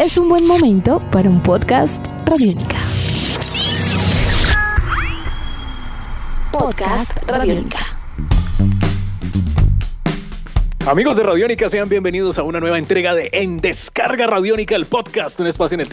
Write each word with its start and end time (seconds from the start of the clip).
es 0.00 0.16
un 0.16 0.30
buen 0.30 0.46
momento 0.46 0.98
para 1.10 1.28
un 1.28 1.42
podcast 1.42 2.02
Radiónica. 2.24 2.78
Podcast 6.50 7.12
Radiónica. 7.26 7.89
Amigos 10.86 11.18
de 11.18 11.22
Radiónica, 11.22 11.68
sean 11.68 11.90
bienvenidos 11.90 12.38
a 12.38 12.42
una 12.42 12.58
nueva 12.58 12.78
entrega 12.78 13.14
de 13.14 13.28
En 13.32 13.60
Descarga 13.60 14.26
Radiónica, 14.26 14.74
el 14.74 14.86
podcast, 14.86 15.38
un 15.38 15.46
espacio 15.46 15.74
en 15.74 15.82
el 15.82 15.88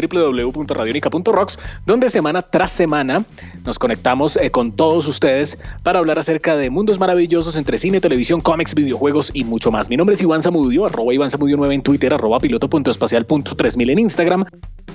donde 1.86 2.09
semana 2.09 2.41
tras 2.41 2.71
semana 2.71 3.26
nos 3.66 3.77
conectamos 3.80 4.38
eh, 4.38 4.50
con 4.50 4.71
todos 4.71 5.05
ustedes 5.08 5.59
para 5.84 6.00
hablar 6.00 6.18
acerca 6.18 6.55
de 6.55 6.70
mundos 6.70 7.00
maravillosos 7.00 7.58
entre 7.58 7.77
cine, 7.77 8.00
televisión, 8.00 8.39
cómics, 8.39 8.73
videojuegos 8.73 9.30
y 9.34 9.44
mucho 9.44 9.71
más. 9.71 9.89
Mi 9.89 9.98
nombre 9.98 10.16
es 10.16 10.21
Iván 10.21 10.41
Zamudio, 10.41 10.86
arroba 10.86 11.13
Iván 11.13 11.30
Zamudio 11.30 11.58
9 11.58 11.76
en 11.76 11.81
Twitter, 11.81 12.13
arroba 12.13 12.40
piloto.espacial.3000 12.40 13.91
en 13.91 13.99
Instagram, 13.99 14.45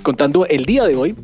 contando 0.02 0.46
el 0.46 0.64
día 0.64 0.84
de 0.86 0.96
hoy 0.96 1.14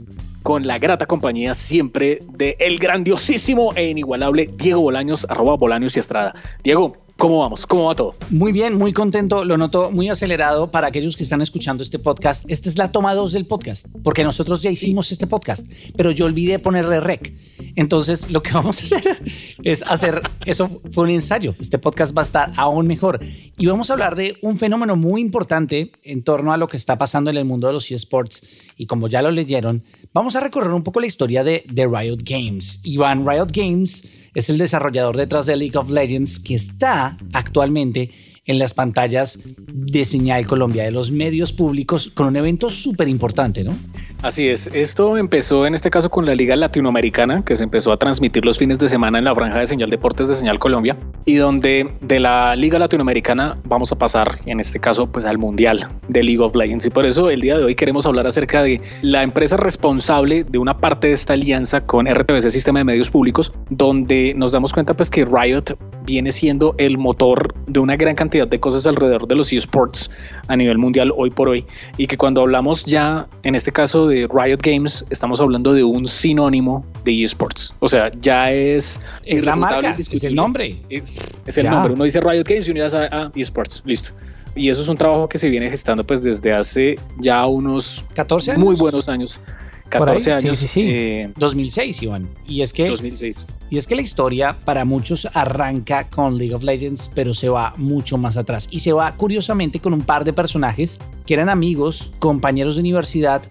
con 0.42 0.66
la 0.66 0.78
grata 0.78 1.06
compañía 1.06 1.54
siempre 1.54 2.18
de 2.28 2.54
el 2.60 2.78
grandiosísimo 2.78 3.72
e 3.74 3.88
inigualable 3.88 4.50
Diego 4.56 4.82
Bolaños, 4.82 5.26
arroba 5.28 5.56
Bolaños 5.56 5.96
y 5.96 6.00
Estrada. 6.00 6.34
Diego, 6.62 7.07
¿Cómo 7.18 7.40
vamos? 7.40 7.66
¿Cómo 7.66 7.86
va 7.86 7.96
todo? 7.96 8.14
Muy 8.30 8.52
bien, 8.52 8.76
muy 8.76 8.92
contento. 8.92 9.44
Lo 9.44 9.58
noto 9.58 9.90
muy 9.90 10.08
acelerado 10.08 10.70
para 10.70 10.86
aquellos 10.86 11.16
que 11.16 11.24
están 11.24 11.42
escuchando 11.42 11.82
este 11.82 11.98
podcast. 11.98 12.48
Esta 12.48 12.68
es 12.68 12.78
la 12.78 12.92
toma 12.92 13.12
2 13.12 13.32
del 13.32 13.44
podcast, 13.44 13.86
porque 14.04 14.22
nosotros 14.22 14.62
ya 14.62 14.70
hicimos 14.70 15.10
este 15.10 15.26
podcast, 15.26 15.66
pero 15.96 16.12
yo 16.12 16.26
olvidé 16.26 16.60
ponerle 16.60 17.00
rec. 17.00 17.34
Entonces, 17.74 18.30
lo 18.30 18.40
que 18.40 18.52
vamos 18.54 18.80
a 18.80 18.96
hacer 18.96 19.18
es 19.64 19.82
hacer, 19.82 20.22
eso 20.46 20.80
fue 20.92 21.04
un 21.04 21.10
ensayo. 21.10 21.56
Este 21.58 21.80
podcast 21.80 22.16
va 22.16 22.22
a 22.22 22.24
estar 22.24 22.52
aún 22.54 22.86
mejor. 22.86 23.18
Y 23.56 23.66
vamos 23.66 23.90
a 23.90 23.94
hablar 23.94 24.14
de 24.14 24.36
un 24.42 24.56
fenómeno 24.56 24.94
muy 24.94 25.20
importante 25.20 25.90
en 26.04 26.22
torno 26.22 26.52
a 26.52 26.56
lo 26.56 26.68
que 26.68 26.76
está 26.76 26.94
pasando 26.94 27.30
en 27.30 27.36
el 27.36 27.44
mundo 27.44 27.66
de 27.66 27.72
los 27.72 27.90
eSports. 27.90 28.44
Y 28.76 28.86
como 28.86 29.08
ya 29.08 29.22
lo 29.22 29.32
leyeron, 29.32 29.82
vamos 30.14 30.36
a 30.36 30.40
recorrer 30.40 30.72
un 30.72 30.84
poco 30.84 31.00
la 31.00 31.08
historia 31.08 31.42
de, 31.42 31.64
de 31.68 31.84
Riot 31.84 32.18
Games. 32.22 32.78
Iván, 32.84 33.26
Riot 33.26 33.48
Games 33.52 34.04
es 34.38 34.50
el 34.50 34.58
desarrollador 34.58 35.16
detrás 35.16 35.46
de 35.46 35.56
League 35.56 35.76
of 35.76 35.90
Legends 35.90 36.38
que 36.38 36.54
está 36.54 37.16
actualmente 37.32 38.10
en 38.46 38.58
las 38.58 38.72
pantallas 38.72 39.38
de 39.44 40.04
Señal 40.04 40.46
Colombia, 40.46 40.84
de 40.84 40.90
los 40.90 41.10
medios 41.10 41.52
públicos, 41.52 42.10
con 42.14 42.28
un 42.28 42.36
evento 42.36 42.70
súper 42.70 43.08
importante, 43.08 43.62
¿no? 43.62 43.76
Así 44.20 44.48
es, 44.48 44.66
esto 44.74 45.16
empezó 45.16 45.64
en 45.64 45.74
este 45.74 45.90
caso 45.90 46.10
con 46.10 46.26
la 46.26 46.34
Liga 46.34 46.56
Latinoamericana, 46.56 47.44
que 47.44 47.54
se 47.54 47.62
empezó 47.62 47.92
a 47.92 47.98
transmitir 47.98 48.44
los 48.44 48.58
fines 48.58 48.80
de 48.80 48.88
semana 48.88 49.18
en 49.18 49.24
la 49.24 49.32
franja 49.32 49.60
de 49.60 49.66
señal 49.66 49.90
Deportes 49.90 50.26
de 50.26 50.34
Señal 50.34 50.58
Colombia, 50.58 50.96
y 51.24 51.36
donde 51.36 51.88
de 52.00 52.18
la 52.18 52.56
Liga 52.56 52.80
Latinoamericana 52.80 53.58
vamos 53.64 53.92
a 53.92 53.96
pasar, 53.96 54.32
en 54.46 54.58
este 54.58 54.80
caso, 54.80 55.06
pues 55.06 55.24
al 55.24 55.38
Mundial 55.38 55.86
de 56.08 56.24
League 56.24 56.42
of 56.42 56.56
Legends. 56.56 56.86
Y 56.86 56.90
por 56.90 57.06
eso 57.06 57.30
el 57.30 57.40
día 57.40 57.56
de 57.56 57.64
hoy 57.64 57.76
queremos 57.76 58.06
hablar 58.06 58.26
acerca 58.26 58.60
de 58.60 58.82
la 59.02 59.22
empresa 59.22 59.56
responsable 59.56 60.42
de 60.42 60.58
una 60.58 60.78
parte 60.78 61.06
de 61.06 61.12
esta 61.12 61.34
alianza 61.34 61.82
con 61.82 62.12
RTBC 62.12 62.50
Sistema 62.50 62.80
de 62.80 62.86
Medios 62.86 63.10
Públicos, 63.10 63.52
donde 63.70 64.34
nos 64.36 64.50
damos 64.50 64.72
cuenta 64.72 64.94
pues 64.94 65.10
que 65.10 65.26
Riot 65.26 65.78
viene 66.04 66.32
siendo 66.32 66.74
el 66.78 66.98
motor 66.98 67.54
de 67.66 67.78
una 67.78 67.94
gran 67.94 68.16
cantidad 68.16 68.48
de 68.48 68.58
cosas 68.58 68.86
alrededor 68.86 69.28
de 69.28 69.36
los 69.36 69.52
esports 69.52 70.10
a 70.48 70.56
nivel 70.56 70.78
mundial 70.78 71.12
hoy 71.16 71.30
por 71.30 71.48
hoy, 71.48 71.66
y 71.98 72.08
que 72.08 72.16
cuando 72.16 72.40
hablamos 72.40 72.84
ya, 72.84 73.26
en 73.44 73.54
este 73.54 73.70
caso, 73.70 74.07
de 74.08 74.26
Riot 74.26 74.58
Games, 74.62 75.04
estamos 75.10 75.40
hablando 75.40 75.72
de 75.72 75.84
un 75.84 76.06
sinónimo 76.06 76.84
de 77.04 77.24
esports. 77.24 77.74
O 77.80 77.88
sea, 77.88 78.10
ya 78.20 78.52
es. 78.52 79.00
Es 79.24 79.44
la 79.44 79.56
marca, 79.56 79.94
es 79.98 80.24
el 80.24 80.34
nombre. 80.34 80.76
Es, 80.88 81.24
es 81.46 81.58
el 81.58 81.68
nombre. 81.68 81.94
Uno 81.94 82.04
dice 82.04 82.20
Riot 82.20 82.44
Games 82.44 82.68
y 82.68 82.70
uno 82.70 82.80
ya 82.80 82.88
sabe, 82.88 83.08
ah, 83.12 83.30
esports, 83.34 83.82
listo. 83.84 84.10
Y 84.54 84.70
eso 84.70 84.82
es 84.82 84.88
un 84.88 84.96
trabajo 84.96 85.28
que 85.28 85.38
se 85.38 85.48
viene 85.48 85.70
gestando 85.70 86.04
pues 86.04 86.22
desde 86.22 86.52
hace 86.52 86.98
ya 87.18 87.46
unos 87.46 88.04
14 88.14 88.52
años. 88.52 88.64
muy 88.64 88.74
buenos 88.74 89.08
años. 89.08 89.40
14 89.88 90.32
años. 90.32 90.58
Sí, 90.58 90.66
sí, 90.66 90.72
sí. 90.82 90.90
Eh, 90.90 91.32
2006, 91.36 92.02
Iván. 92.02 92.28
Y 92.46 92.62
es 92.62 92.72
que 92.72 92.88
2006. 92.88 93.46
Y 93.70 93.78
es 93.78 93.86
que 93.86 93.94
la 93.94 94.02
historia 94.02 94.58
para 94.64 94.84
muchos 94.84 95.28
arranca 95.32 96.08
con 96.08 96.38
League 96.38 96.54
of 96.54 96.62
Legends, 96.62 97.10
pero 97.14 97.34
se 97.34 97.48
va 97.48 97.72
mucho 97.76 98.18
más 98.18 98.36
atrás. 98.36 98.68
Y 98.70 98.80
se 98.80 98.92
va 98.92 99.14
curiosamente 99.16 99.80
con 99.80 99.92
un 99.92 100.02
par 100.02 100.24
de 100.24 100.32
personajes 100.32 100.98
que 101.26 101.34
eran 101.34 101.48
amigos, 101.48 102.12
compañeros 102.18 102.76
de 102.76 102.80
universidad, 102.80 103.42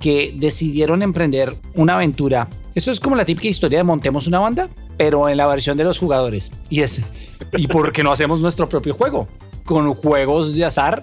que 0.00 0.34
decidieron 0.36 1.02
emprender 1.02 1.56
una 1.74 1.94
aventura. 1.94 2.48
Eso 2.74 2.90
es 2.90 3.00
como 3.00 3.16
la 3.16 3.24
típica 3.24 3.48
historia 3.48 3.78
de 3.78 3.84
montemos 3.84 4.26
una 4.26 4.38
banda, 4.38 4.68
pero 4.96 5.28
en 5.28 5.36
la 5.36 5.46
versión 5.46 5.76
de 5.76 5.84
los 5.84 5.98
jugadores. 5.98 6.52
Y 6.70 6.80
es, 6.80 7.02
¿y 7.56 7.66
por 7.66 7.92
qué 7.92 8.02
no 8.02 8.12
hacemos 8.12 8.40
nuestro 8.40 8.68
propio 8.68 8.94
juego? 8.94 9.26
Con 9.64 9.92
juegos 9.94 10.54
de 10.54 10.64
azar 10.64 11.02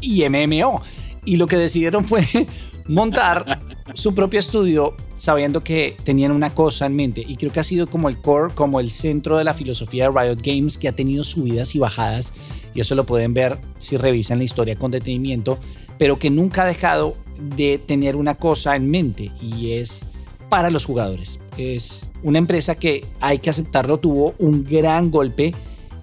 y 0.00 0.28
MMO. 0.28 0.82
Y 1.24 1.36
lo 1.36 1.46
que 1.46 1.56
decidieron 1.56 2.04
fue 2.04 2.26
montar 2.88 3.60
su 3.94 4.14
propio 4.14 4.40
estudio 4.40 4.96
sabiendo 5.16 5.62
que 5.62 5.96
tenían 6.02 6.32
una 6.32 6.52
cosa 6.52 6.86
en 6.86 6.96
mente 6.96 7.24
y 7.24 7.36
creo 7.36 7.52
que 7.52 7.60
ha 7.60 7.64
sido 7.64 7.88
como 7.88 8.08
el 8.08 8.20
core, 8.20 8.52
como 8.54 8.80
el 8.80 8.90
centro 8.90 9.38
de 9.38 9.44
la 9.44 9.54
filosofía 9.54 10.10
de 10.10 10.20
Riot 10.20 10.38
Games 10.42 10.78
que 10.78 10.88
ha 10.88 10.92
tenido 10.92 11.22
subidas 11.22 11.76
y 11.76 11.78
bajadas 11.78 12.32
y 12.74 12.80
eso 12.80 12.96
lo 12.96 13.06
pueden 13.06 13.34
ver 13.34 13.60
si 13.78 13.96
revisan 13.96 14.38
la 14.38 14.44
historia 14.44 14.76
con 14.76 14.90
detenimiento, 14.90 15.58
pero 15.98 16.18
que 16.18 16.30
nunca 16.30 16.62
ha 16.62 16.66
dejado 16.66 17.16
de 17.38 17.78
tener 17.78 18.16
una 18.16 18.34
cosa 18.34 18.76
en 18.76 18.90
mente 18.90 19.30
y 19.40 19.72
es 19.72 20.06
para 20.48 20.70
los 20.70 20.84
jugadores. 20.84 21.40
Es 21.56 22.10
una 22.22 22.38
empresa 22.38 22.74
que 22.74 23.06
hay 23.20 23.38
que 23.38 23.50
aceptarlo, 23.50 23.98
tuvo 23.98 24.34
un 24.38 24.64
gran 24.64 25.10
golpe 25.10 25.54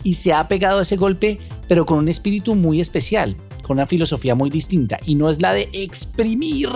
y 0.04 0.16
se 0.16 0.34
ha 0.34 0.48
pegado 0.48 0.82
ese 0.82 0.96
golpe, 0.96 1.40
pero 1.68 1.86
con 1.86 2.00
un 2.00 2.10
espíritu 2.10 2.56
muy 2.56 2.82
especial, 2.82 3.36
con 3.62 3.78
una 3.78 3.88
filosofía 3.88 4.36
muy 4.36 4.50
distinta 4.50 4.98
y 5.06 5.16
no 5.16 5.30
es 5.30 5.42
la 5.42 5.54
de 5.54 5.70
exprimir 5.74 6.70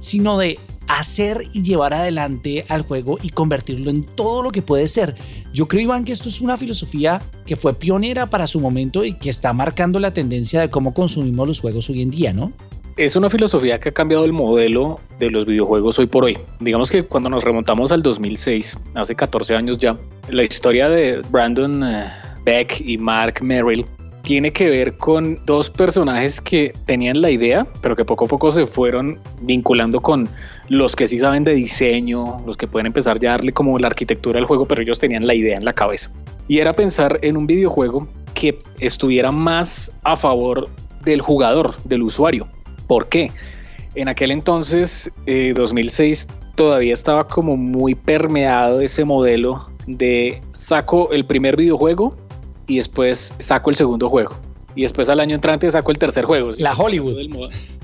sino 0.00 0.38
de 0.38 0.58
hacer 0.88 1.42
y 1.52 1.62
llevar 1.62 1.94
adelante 1.94 2.64
al 2.68 2.82
juego 2.82 3.18
y 3.22 3.30
convertirlo 3.30 3.90
en 3.90 4.04
todo 4.04 4.42
lo 4.42 4.50
que 4.50 4.62
puede 4.62 4.88
ser. 4.88 5.14
Yo 5.52 5.66
creo, 5.68 5.82
Iván, 5.82 6.04
que 6.04 6.12
esto 6.12 6.28
es 6.28 6.40
una 6.40 6.56
filosofía 6.56 7.22
que 7.44 7.56
fue 7.56 7.74
pionera 7.74 8.30
para 8.30 8.46
su 8.46 8.60
momento 8.60 9.04
y 9.04 9.14
que 9.14 9.30
está 9.30 9.52
marcando 9.52 9.98
la 9.98 10.12
tendencia 10.12 10.60
de 10.60 10.70
cómo 10.70 10.94
consumimos 10.94 11.48
los 11.48 11.60
juegos 11.60 11.90
hoy 11.90 12.02
en 12.02 12.10
día, 12.10 12.32
¿no? 12.32 12.52
Es 12.96 13.14
una 13.14 13.28
filosofía 13.28 13.78
que 13.78 13.90
ha 13.90 13.92
cambiado 13.92 14.24
el 14.24 14.32
modelo 14.32 14.98
de 15.18 15.30
los 15.30 15.44
videojuegos 15.44 15.98
hoy 15.98 16.06
por 16.06 16.24
hoy. 16.24 16.38
Digamos 16.60 16.90
que 16.90 17.02
cuando 17.02 17.28
nos 17.28 17.44
remontamos 17.44 17.92
al 17.92 18.02
2006, 18.02 18.78
hace 18.94 19.14
14 19.14 19.54
años 19.54 19.76
ya, 19.76 19.98
la 20.30 20.42
historia 20.42 20.88
de 20.88 21.20
Brandon 21.28 21.84
eh, 21.84 22.10
Beck 22.46 22.80
y 22.80 22.96
Mark 22.96 23.42
Merrill 23.42 23.84
tiene 24.22 24.50
que 24.50 24.70
ver 24.70 24.96
con 24.96 25.38
dos 25.44 25.68
personajes 25.68 26.40
que 26.40 26.72
tenían 26.86 27.20
la 27.20 27.30
idea, 27.30 27.66
pero 27.82 27.94
que 27.96 28.06
poco 28.06 28.24
a 28.24 28.28
poco 28.28 28.50
se 28.50 28.66
fueron 28.66 29.20
vinculando 29.42 30.00
con 30.00 30.26
los 30.70 30.96
que 30.96 31.06
sí 31.06 31.18
saben 31.18 31.44
de 31.44 31.52
diseño, 31.52 32.38
los 32.46 32.56
que 32.56 32.66
pueden 32.66 32.86
empezar 32.86 33.20
ya 33.20 33.28
a 33.28 33.32
darle 33.32 33.52
como 33.52 33.78
la 33.78 33.88
arquitectura 33.88 34.38
al 34.38 34.46
juego, 34.46 34.66
pero 34.66 34.80
ellos 34.80 34.98
tenían 34.98 35.26
la 35.26 35.34
idea 35.34 35.58
en 35.58 35.66
la 35.66 35.74
cabeza. 35.74 36.10
Y 36.48 36.60
era 36.60 36.72
pensar 36.72 37.18
en 37.20 37.36
un 37.36 37.46
videojuego 37.46 38.08
que 38.32 38.58
estuviera 38.80 39.30
más 39.32 39.92
a 40.02 40.16
favor 40.16 40.70
del 41.02 41.20
jugador, 41.20 41.74
del 41.84 42.02
usuario. 42.02 42.48
¿Por 42.86 43.08
qué? 43.08 43.32
En 43.94 44.08
aquel 44.08 44.30
entonces, 44.30 45.10
eh, 45.26 45.52
2006, 45.54 46.28
todavía 46.54 46.92
estaba 46.92 47.26
como 47.26 47.56
muy 47.56 47.94
permeado 47.94 48.80
ese 48.80 49.04
modelo 49.04 49.68
de 49.86 50.42
saco 50.52 51.12
el 51.12 51.24
primer 51.24 51.56
videojuego 51.56 52.16
y 52.66 52.76
después 52.76 53.34
saco 53.38 53.70
el 53.70 53.76
segundo 53.76 54.08
juego. 54.08 54.36
Y 54.74 54.82
después 54.82 55.08
al 55.08 55.20
año 55.20 55.34
entrante 55.34 55.70
saco 55.70 55.90
el 55.90 55.96
tercer 55.96 56.26
juego. 56.26 56.50
La 56.58 56.74
Hollywood. 56.74 57.16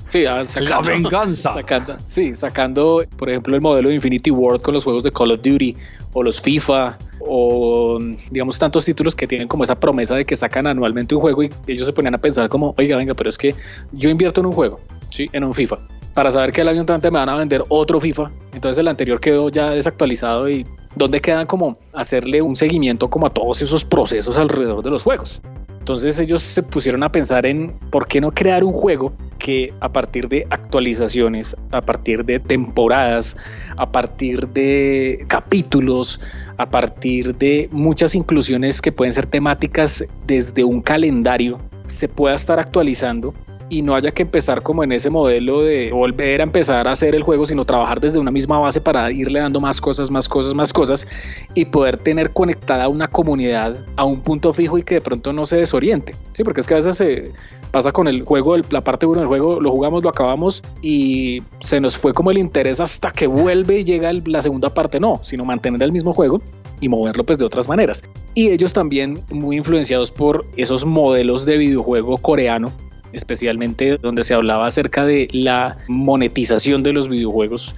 Sí, 0.05 0.25
ah, 0.25 0.45
sacando, 0.45 0.69
la 0.69 0.81
venganza. 0.81 1.53
Sacando, 1.53 1.97
sí, 2.05 2.35
sacando, 2.35 3.03
por 3.17 3.29
ejemplo, 3.29 3.55
el 3.55 3.61
modelo 3.61 3.89
de 3.89 3.95
Infinity 3.95 4.29
World 4.29 4.61
con 4.61 4.75
los 4.75 4.83
juegos 4.83 5.03
de 5.03 5.11
Call 5.11 5.31
of 5.31 5.41
Duty 5.41 5.75
o 6.13 6.21
los 6.21 6.39
FIFA 6.39 6.99
o 7.19 7.99
digamos 8.29 8.59
tantos 8.59 8.85
títulos 8.85 9.15
que 9.15 9.25
tienen 9.25 9.47
como 9.47 9.63
esa 9.63 9.75
promesa 9.75 10.15
de 10.15 10.25
que 10.25 10.35
sacan 10.35 10.67
anualmente 10.67 11.15
un 11.15 11.21
juego 11.21 11.43
y 11.43 11.51
ellos 11.67 11.85
se 11.85 11.93
ponían 11.93 12.13
a 12.15 12.17
pensar 12.17 12.49
como, 12.49 12.75
oiga, 12.77 12.97
venga, 12.97 13.13
pero 13.13 13.29
es 13.29 13.37
que 13.37 13.55
yo 13.93 14.09
invierto 14.09 14.41
en 14.41 14.47
un 14.47 14.53
juego, 14.53 14.79
sí, 15.13 15.29
en 15.31 15.43
un 15.43 15.53
FIFA, 15.53 15.77
para 16.13 16.31
saber 16.31 16.51
que 16.51 16.61
el 16.61 16.67
año 16.67 16.81
entrante 16.81 17.11
me 17.11 17.19
van 17.19 17.29
a 17.29 17.35
vender 17.35 17.63
otro 17.69 17.99
FIFA, 17.99 18.31
entonces 18.53 18.79
el 18.79 18.87
anterior 18.87 19.19
quedó 19.19 19.49
ya 19.49 19.69
desactualizado 19.69 20.49
y 20.49 20.65
¿dónde 20.95 21.21
quedan 21.21 21.45
como 21.45 21.77
hacerle 21.93 22.41
un 22.41 22.55
seguimiento 22.55 23.09
como 23.09 23.27
a 23.27 23.29
todos 23.29 23.61
esos 23.61 23.85
procesos 23.85 24.37
alrededor 24.37 24.83
de 24.83 24.89
los 24.89 25.03
juegos? 25.03 25.41
Entonces 25.77 26.17
ellos 26.19 26.41
se 26.41 26.63
pusieron 26.63 27.03
a 27.03 27.11
pensar 27.11 27.45
en 27.45 27.73
por 27.89 28.07
qué 28.07 28.21
no 28.21 28.31
crear 28.31 28.63
un 28.63 28.71
juego 28.71 29.11
que 29.37 29.73
a 29.81 29.89
partir 29.89 30.29
de 30.29 30.47
actualizaciones, 30.49 31.57
a 31.71 31.81
partir 31.81 32.23
de 32.23 32.39
temporadas, 32.39 33.35
a 33.75 33.91
partir 33.91 34.47
de 34.47 35.25
capítulos, 35.27 36.21
a 36.57 36.69
partir 36.69 37.35
de 37.35 37.67
muchas 37.71 38.15
inclusiones 38.15 38.81
que 38.81 38.93
pueden 38.93 39.11
ser 39.11 39.25
temáticas 39.25 40.05
desde 40.25 40.63
un 40.63 40.81
calendario, 40.81 41.59
se 41.87 42.07
pueda 42.07 42.35
estar 42.35 42.59
actualizando 42.59 43.33
y 43.73 43.81
no 43.81 43.95
haya 43.95 44.11
que 44.11 44.21
empezar 44.21 44.61
como 44.61 44.83
en 44.83 44.91
ese 44.91 45.09
modelo 45.09 45.63
de 45.63 45.91
volver 45.91 46.41
a 46.41 46.43
empezar 46.43 46.87
a 46.87 46.91
hacer 46.91 47.15
el 47.15 47.23
juego, 47.23 47.43
sino 47.43 47.65
trabajar 47.65 47.99
desde 47.99 48.19
una 48.19 48.29
misma 48.29 48.59
base 48.59 48.79
para 48.79 49.11
irle 49.11 49.39
dando 49.39 49.59
más 49.59 49.81
cosas, 49.81 50.11
más 50.11 50.29
cosas, 50.29 50.53
más 50.53 50.71
cosas 50.71 51.07
y 51.55 51.65
poder 51.65 51.97
tener 51.97 52.33
conectada 52.33 52.87
una 52.87 53.07
comunidad 53.07 53.77
a 53.95 54.05
un 54.05 54.21
punto 54.21 54.53
fijo 54.53 54.77
y 54.77 54.83
que 54.83 54.95
de 54.95 55.01
pronto 55.01 55.33
no 55.33 55.45
se 55.45 55.57
desoriente. 55.57 56.15
Sí, 56.33 56.43
porque 56.43 56.61
es 56.61 56.67
que 56.67 56.75
a 56.75 56.77
veces 56.77 56.97
se 56.97 57.31
pasa 57.71 57.91
con 57.91 58.07
el 58.07 58.21
juego, 58.21 58.55
la 58.57 58.83
parte 58.83 59.07
1 59.07 59.21
del 59.21 59.27
juego, 59.27 59.59
lo 59.59 59.71
jugamos, 59.71 60.03
lo 60.03 60.09
acabamos 60.09 60.61
y 60.83 61.41
se 61.59 61.81
nos 61.81 61.97
fue 61.97 62.13
como 62.13 62.29
el 62.29 62.37
interés 62.37 62.79
hasta 62.79 63.09
que 63.11 63.25
vuelve 63.25 63.79
y 63.79 63.83
llega 63.83 64.13
la 64.13 64.43
segunda 64.43 64.71
parte. 64.71 64.99
No, 64.99 65.19
sino 65.23 65.45
mantener 65.45 65.81
el 65.81 65.91
mismo 65.91 66.13
juego 66.13 66.39
y 66.79 66.89
moverlo 66.89 67.23
pues 67.23 67.39
de 67.39 67.45
otras 67.45 67.67
maneras. 67.67 68.03
Y 68.35 68.49
ellos 68.49 68.71
también 68.71 69.23
muy 69.31 69.57
influenciados 69.57 70.11
por 70.11 70.45
esos 70.57 70.85
modelos 70.85 71.45
de 71.47 71.57
videojuego 71.57 72.19
coreano 72.19 72.71
especialmente 73.13 73.97
donde 73.97 74.23
se 74.23 74.33
hablaba 74.33 74.67
acerca 74.67 75.05
de 75.05 75.27
la 75.31 75.77
monetización 75.87 76.83
de 76.83 76.93
los 76.93 77.07
videojuegos 77.07 77.75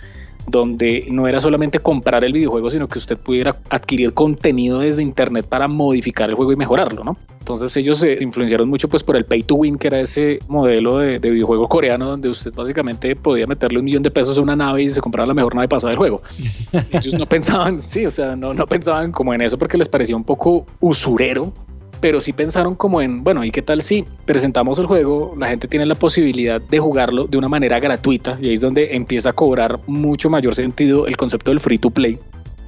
donde 0.48 1.06
no 1.10 1.28
era 1.28 1.40
solamente 1.40 1.80
comprar 1.80 2.24
el 2.24 2.34
videojuego, 2.34 2.70
sino 2.70 2.88
que 2.88 3.00
usted 3.00 3.18
pudiera 3.18 3.58
adquirir 3.70 4.14
contenido 4.14 4.80
desde 4.80 5.02
internet 5.02 5.46
para 5.48 5.68
modificar 5.68 6.30
el 6.30 6.36
juego 6.36 6.54
y 6.54 6.56
mejorarlo, 6.56 7.04
¿no? 7.04 7.18
Entonces 7.40 7.76
ellos 7.78 8.00
se 8.00 8.24
influenciaron 8.24 8.68
mucho 8.68 8.88
pues 8.88 9.04
por 9.04 9.16
el 9.16 9.26
pay 9.26 9.44
to 9.44 9.56
win, 9.56 9.78
que 9.78 9.88
era 9.88 10.00
ese 10.00 10.40
modelo 10.48 10.98
de, 10.98 11.20
videojuego 11.20 11.68
coreano 11.68 12.08
donde 12.08 12.30
usted 12.30 12.52
básicamente 12.54 13.16
podía 13.16 13.46
meterle 13.46 13.80
un 13.80 13.86
millón 13.86 14.04
de 14.04 14.12
pesos 14.12 14.38
a 14.38 14.42
una 14.42 14.56
nave 14.56 14.84
y 14.84 14.90
se 14.90 15.02
compraba 15.02 15.28
la 15.28 15.34
mejor 15.34 15.56
nave 15.56 15.68
pasada 15.68 15.92
del 15.92 15.98
juego. 15.98 16.22
ellos 16.92 17.14
no 17.14 17.26
pensaban, 17.26 17.80
sí, 17.80 18.06
o 18.06 18.12
sea, 18.12 18.36
no, 18.36 18.54
no 18.54 18.66
pensaban 18.66 19.12
como 19.12 19.34
en 19.34 19.42
eso 19.42 19.58
porque 19.58 19.78
les 19.78 19.90
parecía 19.90 20.16
un 20.16 20.24
poco 20.24 20.66
usurero 20.80 21.54
pero 22.00 22.20
sí 22.20 22.34
pensaron 22.34 22.76
como 22.76 23.02
en, 23.02 23.24
bueno, 23.24 23.44
¿y 23.44 23.52
qué 23.52 23.62
tal 23.62 23.82
si 23.82 24.06
presentamos 24.26 24.80
el 24.80 24.86
juego? 24.86 25.34
La 25.38 25.48
gente 25.48 25.68
tiene 25.68 25.86
la 25.86 25.96
posibilidad 25.96 26.62
de 26.62 26.80
jugarlo 26.80 27.26
de 27.28 27.38
una 27.38 27.48
manera 27.48 27.80
gratuita 27.80 28.38
y 28.42 28.48
ahí 28.48 28.54
es 28.54 28.62
donde 28.62 28.96
empieza 28.96 29.30
a 29.30 29.34
cobrar 29.34 29.80
mucho 29.88 30.30
mayor 30.30 30.56
sentido 30.56 31.08
el 31.08 31.18
concepto 31.18 31.52
del 31.52 31.60
free 31.60 31.78
to 31.78 31.90
play. 31.90 32.20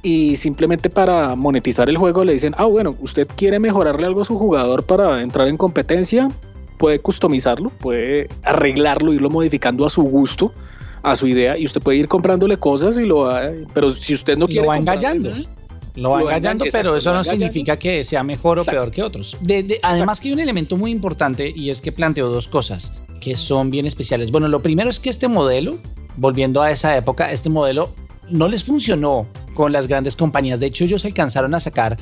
Y 0.02 0.36
simplemente 0.36 0.90
para 0.90 1.34
monetizar 1.34 1.88
el 1.88 1.96
juego 1.96 2.24
le 2.24 2.32
dicen, 2.32 2.54
ah, 2.56 2.66
bueno, 2.66 2.96
usted 3.00 3.26
quiere 3.36 3.58
mejorarle 3.58 4.06
algo 4.06 4.22
a 4.22 4.24
su 4.24 4.36
jugador 4.38 4.84
para 4.84 5.22
entrar 5.22 5.48
en 5.48 5.56
competencia, 5.56 6.30
puede 6.78 7.00
customizarlo, 7.00 7.70
puede 7.70 8.28
arreglarlo, 8.44 9.12
irlo 9.12 9.28
modificando 9.28 9.84
a 9.84 9.90
su 9.90 10.02
gusto, 10.02 10.52
a 11.02 11.16
su 11.16 11.26
idea, 11.26 11.58
y 11.58 11.64
usted 11.64 11.82
puede 11.82 11.98
ir 11.98 12.08
comprándole 12.08 12.56
cosas 12.56 12.98
y 12.98 13.06
lo 13.06 13.20
va, 13.20 13.50
pero 13.74 13.90
si 13.90 14.14
usted 14.14 14.36
no 14.36 14.46
quiere... 14.46 14.62
Lo 14.62 14.68
va 14.68 14.78
engañando. 14.78 15.32
Lo 15.98 16.10
va 16.10 16.22
engañando, 16.22 16.64
pero 16.72 16.96
eso 16.96 17.12
no 17.12 17.24
significa 17.24 17.78
que 17.78 18.04
sea 18.04 18.22
mejor 18.22 18.58
o 18.60 18.64
peor 18.64 18.90
que 18.90 19.02
otros. 19.02 19.36
además 19.82 20.20
que 20.20 20.28
hay 20.28 20.34
un 20.34 20.40
elemento 20.40 20.76
muy 20.76 20.90
importante 20.90 21.52
y 21.54 21.70
es 21.70 21.80
que 21.80 21.92
planteo 21.92 22.28
dos 22.28 22.48
cosas 22.48 22.92
que 23.20 23.36
son 23.36 23.70
bien 23.70 23.86
especiales. 23.86 24.30
Bueno, 24.30 24.48
lo 24.48 24.62
primero 24.62 24.90
es 24.90 25.00
que 25.00 25.10
este 25.10 25.28
modelo, 25.28 25.78
volviendo 26.16 26.62
a 26.62 26.70
esa 26.70 26.96
época, 26.96 27.32
este 27.32 27.50
modelo 27.50 27.90
no 28.30 28.48
les 28.48 28.64
funcionó 28.64 29.26
con 29.54 29.72
las 29.72 29.88
grandes 29.88 30.14
compañías. 30.14 30.60
De 30.60 30.66
hecho, 30.66 30.84
ellos 30.84 31.04
alcanzaron 31.04 31.54
a 31.54 31.60
sacar 31.60 31.96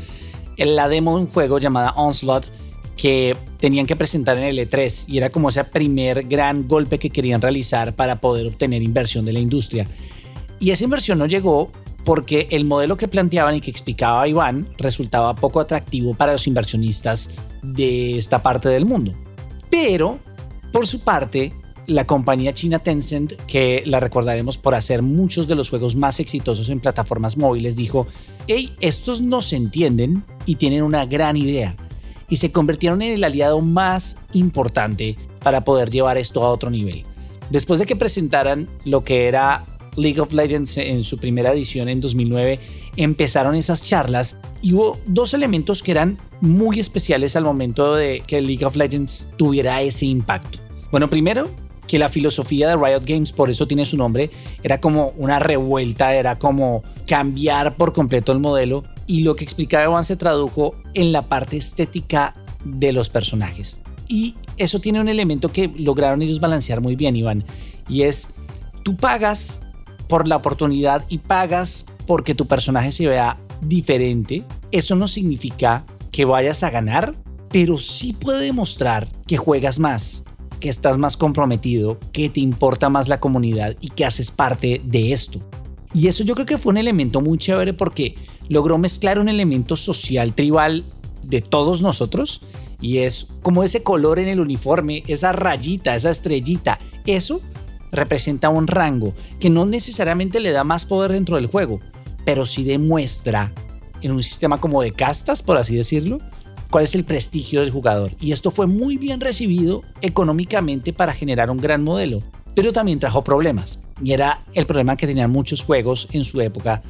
la 0.59 0.89
demo 0.89 1.17
de 1.17 1.23
un 1.23 1.29
juego 1.29 1.59
llamada 1.59 1.93
Onslaught 1.97 2.47
que 2.97 3.37
tenían 3.59 3.87
que 3.87 3.95
presentar 3.95 4.39
en 4.39 4.45
el 4.45 4.59
E3 4.59 5.05
y 5.09 5.19
era 5.19 5.31
como 5.31 5.51
ese 5.51 5.65
primer 5.65 6.25
gran 6.25 6.67
golpe 6.67 6.99
que 6.99 7.11
querían 7.11 7.43
realizar 7.43 7.95
para 7.95 8.21
poder 8.21 8.47
obtener 8.47 8.83
inversión 8.83 9.25
de 9.25 9.33
la 9.33 9.39
industria. 9.39 9.87
Y 10.59 10.71
esa 10.71 10.85
inversión 10.85 11.19
no 11.19 11.27
llegó 11.27 11.71
porque 12.06 12.47
el 12.53 12.64
modelo 12.64 12.97
que 12.97 13.08
planteaban 13.08 13.56
y 13.56 13.61
que 13.61 13.73
explicaba 13.73 14.29
Iván 14.29 14.69
resultaba 14.79 15.35
poco 15.35 15.58
atractivo 15.58 16.14
para 16.14 16.32
los 16.32 16.47
inversionistas 16.47 17.31
de 17.64 18.17
esta 18.17 18.44
parte 18.44 18.69
del 18.69 18.87
mundo. 18.87 19.12
Pero, 19.70 20.20
por 20.70 20.87
su 20.87 21.00
parte, 21.00 21.53
la 21.88 22.06
compañía 22.06 22.55
china 22.55 22.79
Tencent, 22.79 23.32
que 23.49 23.82
la 23.87 23.99
recordaremos 23.99 24.56
por 24.56 24.76
hacer 24.76 25.03
muchos 25.03 25.49
de 25.49 25.56
los 25.56 25.69
juegos 25.69 25.97
más 25.97 26.20
exitosos 26.20 26.69
en 26.69 26.79
plataformas 26.79 27.37
móviles, 27.37 27.75
dijo, 27.75 28.06
hey, 28.47 28.73
estos 28.81 29.20
no 29.20 29.41
se 29.41 29.56
entienden 29.56 30.23
y 30.47 30.55
tienen 30.55 30.85
una 30.85 31.06
gran 31.06 31.37
idea. 31.37 31.75
Y 32.29 32.37
se 32.37 32.52
convirtieron 32.52 33.02
en 33.02 33.14
el 33.14 33.25
aliado 33.25 33.61
más 33.61 34.17
importante 34.32 35.17
para 35.43 35.64
poder 35.64 35.91
llevar 35.91 36.19
esto 36.19 36.44
a 36.44 36.50
otro 36.50 36.70
nivel. 36.70 37.05
Después 37.50 37.81
de 37.81 37.87
que 37.87 37.97
presentaran 37.97 38.69
lo 38.85 39.02
que 39.02 39.26
era 39.26 39.64
League 39.97 40.21
of 40.21 40.33
Legends 40.33 40.77
en 40.77 41.05
su 41.05 41.19
primera 41.19 41.53
edición 41.53 41.89
en 41.89 42.01
2009, 42.01 42.61
empezaron 42.97 43.55
esas 43.55 43.83
charlas 43.83 44.39
y 44.63 44.75
hubo 44.75 44.99
dos 45.07 45.35
elementos 45.35 45.83
que 45.83 45.93
eran 45.93 46.19
muy 46.41 46.81
especiales 46.81 47.37
al 47.37 47.45
momento 47.45 47.95
de 47.95 48.23
que 48.27 48.41
League 48.41 48.65
of 48.65 48.77
Legends 48.77 49.29
tuviera 49.37 49.83
ese 49.83 50.07
impacto. 50.07 50.59
Bueno, 50.91 51.11
primero, 51.11 51.51
que 51.87 51.99
la 51.99 52.09
filosofía 52.09 52.69
de 52.69 52.77
Riot 52.77 53.03
Games, 53.07 53.33
por 53.33 53.51
eso 53.51 53.67
tiene 53.67 53.85
su 53.87 53.97
nombre, 53.97 54.31
era 54.63 54.81
como 54.81 55.13
una 55.17 55.39
revuelta, 55.39 56.15
era 56.15 56.39
como 56.39 56.83
cambiar 57.07 57.77
por 57.77 57.93
completo 57.93 58.33
el 58.33 58.41
modelo 58.41 58.85
y 59.07 59.21
lo 59.21 59.37
que 59.37 59.45
explicaba 59.45 59.85
Iván 59.85 60.05
se 60.05 60.17
tradujo 60.17 60.75
en 60.95 61.13
la 61.13 61.23
parte 61.23 61.57
estética 61.57 62.35
de 62.65 62.93
los 62.93 63.09
personajes. 63.09 63.81
Y 64.09 64.35
eso 64.57 64.81
tiene 64.81 65.01
un 65.01 65.09
elemento 65.09 65.53
que 65.53 65.69
lograron 65.69 66.23
ellos 66.23 66.41
balancear 66.41 66.81
muy 66.81 66.97
bien, 66.97 67.17
Iván, 67.17 67.45
y 67.89 68.03
es, 68.03 68.31
tú 68.83 68.97
pagas 68.97 69.63
por 70.08 70.29
la 70.29 70.37
oportunidad 70.37 71.05
y 71.08 71.19
pagas 71.19 71.87
porque 72.06 72.35
tu 72.35 72.47
personaje 72.47 72.93
se 72.93 73.06
vea 73.06 73.38
diferente, 73.61 74.44
eso 74.70 74.94
no 74.94 75.08
significa 75.08 75.85
que 76.12 76.25
vayas 76.25 76.62
a 76.62 76.70
ganar, 76.70 77.14
pero 77.50 77.79
sí 77.79 78.12
puede 78.12 78.44
demostrar 78.44 79.08
que 79.26 79.37
juegas 79.37 79.79
más, 79.79 80.25
que 80.61 80.69
estás 80.69 80.99
más 80.99 81.17
comprometido, 81.17 81.99
que 82.12 82.29
te 82.29 82.41
importa 82.41 82.88
más 82.88 83.08
la 83.08 83.20
comunidad 83.20 83.76
y 83.81 83.91
que 83.91 84.05
haces 84.05 84.31
parte 84.31 84.81
de 84.85 85.12
esto. 85.12 85.41
Y 85.93 86.09
eso 86.09 86.25
yo 86.25 86.35
creo 86.35 86.47
que 86.47 86.59
fue 86.59 86.70
un 86.70 86.76
elemento 86.76 87.20
muy 87.20 87.38
chévere 87.38 87.73
porque 87.73 88.17
logró 88.49 88.79
mezclar 88.79 89.19
un 89.19 89.29
elemento 89.29 89.76
social 89.76 90.35
tribal 90.35 90.85
de 91.23 91.41
todos 91.41 91.82
nosotros 91.82 92.43
y 92.81 92.99
es 92.99 93.29
como 93.43 93.64
ese 93.64 93.82
color 93.82 94.19
en 94.19 94.29
el 94.29 94.41
uniforme, 94.41 95.02
esa 95.06 95.32
rayita, 95.32 95.97
esa 95.97 96.11
estrellita, 96.11 96.79
eso 97.06 97.41
representa 97.97 98.49
un 98.49 98.67
rango 98.67 99.15
que 99.41 99.51
no 99.51 99.67
necesariamente 99.67 100.41
le 100.41 100.53
da 100.53 100.65
más 100.65 100.85
poder 100.85 101.13
dentro 101.13 101.37
del 101.37 101.47
juego, 101.47 101.81
pero 102.25 102.47
sí 102.47 102.65
demuestra 102.65 103.53
en 104.03 104.13
un 104.13 104.23
sistema 104.23 104.61
como 104.61 104.83
de 104.83 104.93
castas, 104.93 105.43
por 105.43 105.57
así 105.57 105.77
decirlo, 105.77 106.19
cuál 106.71 106.85
es 106.85 106.95
el 106.95 107.05
prestigio 107.05 107.61
del 107.61 107.71
jugador. 107.71 108.13
Y 108.21 108.33
esto 108.33 108.51
fue 108.51 108.67
muy 108.67 108.99
bien 108.99 109.21
recibido 109.21 109.83
económicamente 110.01 110.93
para 110.93 111.15
generar 111.15 111.51
un 111.51 111.61
gran 111.61 111.83
modelo, 111.83 112.23
pero 112.55 112.73
también 112.73 112.99
trajo 112.99 113.23
problemas. 113.23 113.81
Y 114.03 114.13
era 114.13 114.41
el 114.53 114.67
problema 114.67 114.97
que 114.97 115.07
tenían 115.07 115.31
muchos 115.31 115.65
juegos 115.65 116.09
en 116.13 116.25
su 116.25 116.41
época. 116.41 116.83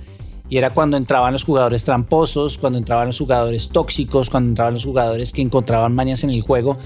Y 0.49 0.59
era 0.59 0.71
cuando 0.71 0.97
entraban 0.97 1.33
los 1.33 1.45
jugadores 1.45 1.85
tramposos, 1.85 2.57
cuando 2.59 2.79
entraban 2.79 3.09
los 3.09 3.19
jugadores 3.19 3.69
tóxicos, 3.69 4.31
cuando 4.31 4.51
entraban 4.51 4.75
los 4.75 4.85
jugadores 4.85 5.33
que 5.33 5.43
encontraban 5.43 5.95
mañas 5.95 6.23
en 6.25 6.31
el 6.31 6.43
juego. 6.43 6.77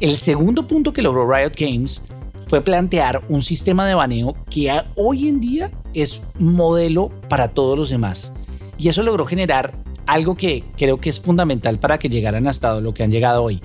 El 0.00 0.16
segundo 0.16 0.66
punto 0.66 0.92
que 0.92 1.02
logró 1.02 1.30
Riot 1.30 1.52
Games 1.58 2.02
fue 2.46 2.60
plantear 2.60 3.22
un 3.28 3.42
sistema 3.42 3.86
de 3.86 3.94
baneo 3.94 4.36
que 4.50 4.72
hoy 4.96 5.28
en 5.28 5.40
día 5.40 5.70
es 5.94 6.22
modelo 6.38 7.10
para 7.28 7.48
todos 7.48 7.76
los 7.76 7.90
demás. 7.90 8.32
Y 8.78 8.88
eso 8.88 9.02
logró 9.02 9.26
generar 9.26 9.74
algo 10.06 10.36
que 10.36 10.62
creo 10.76 10.98
que 10.98 11.10
es 11.10 11.20
fundamental 11.20 11.80
para 11.80 11.98
que 11.98 12.08
llegaran 12.08 12.46
hasta 12.46 12.80
lo 12.80 12.94
que 12.94 13.02
han 13.02 13.10
llegado 13.10 13.42
hoy. 13.42 13.60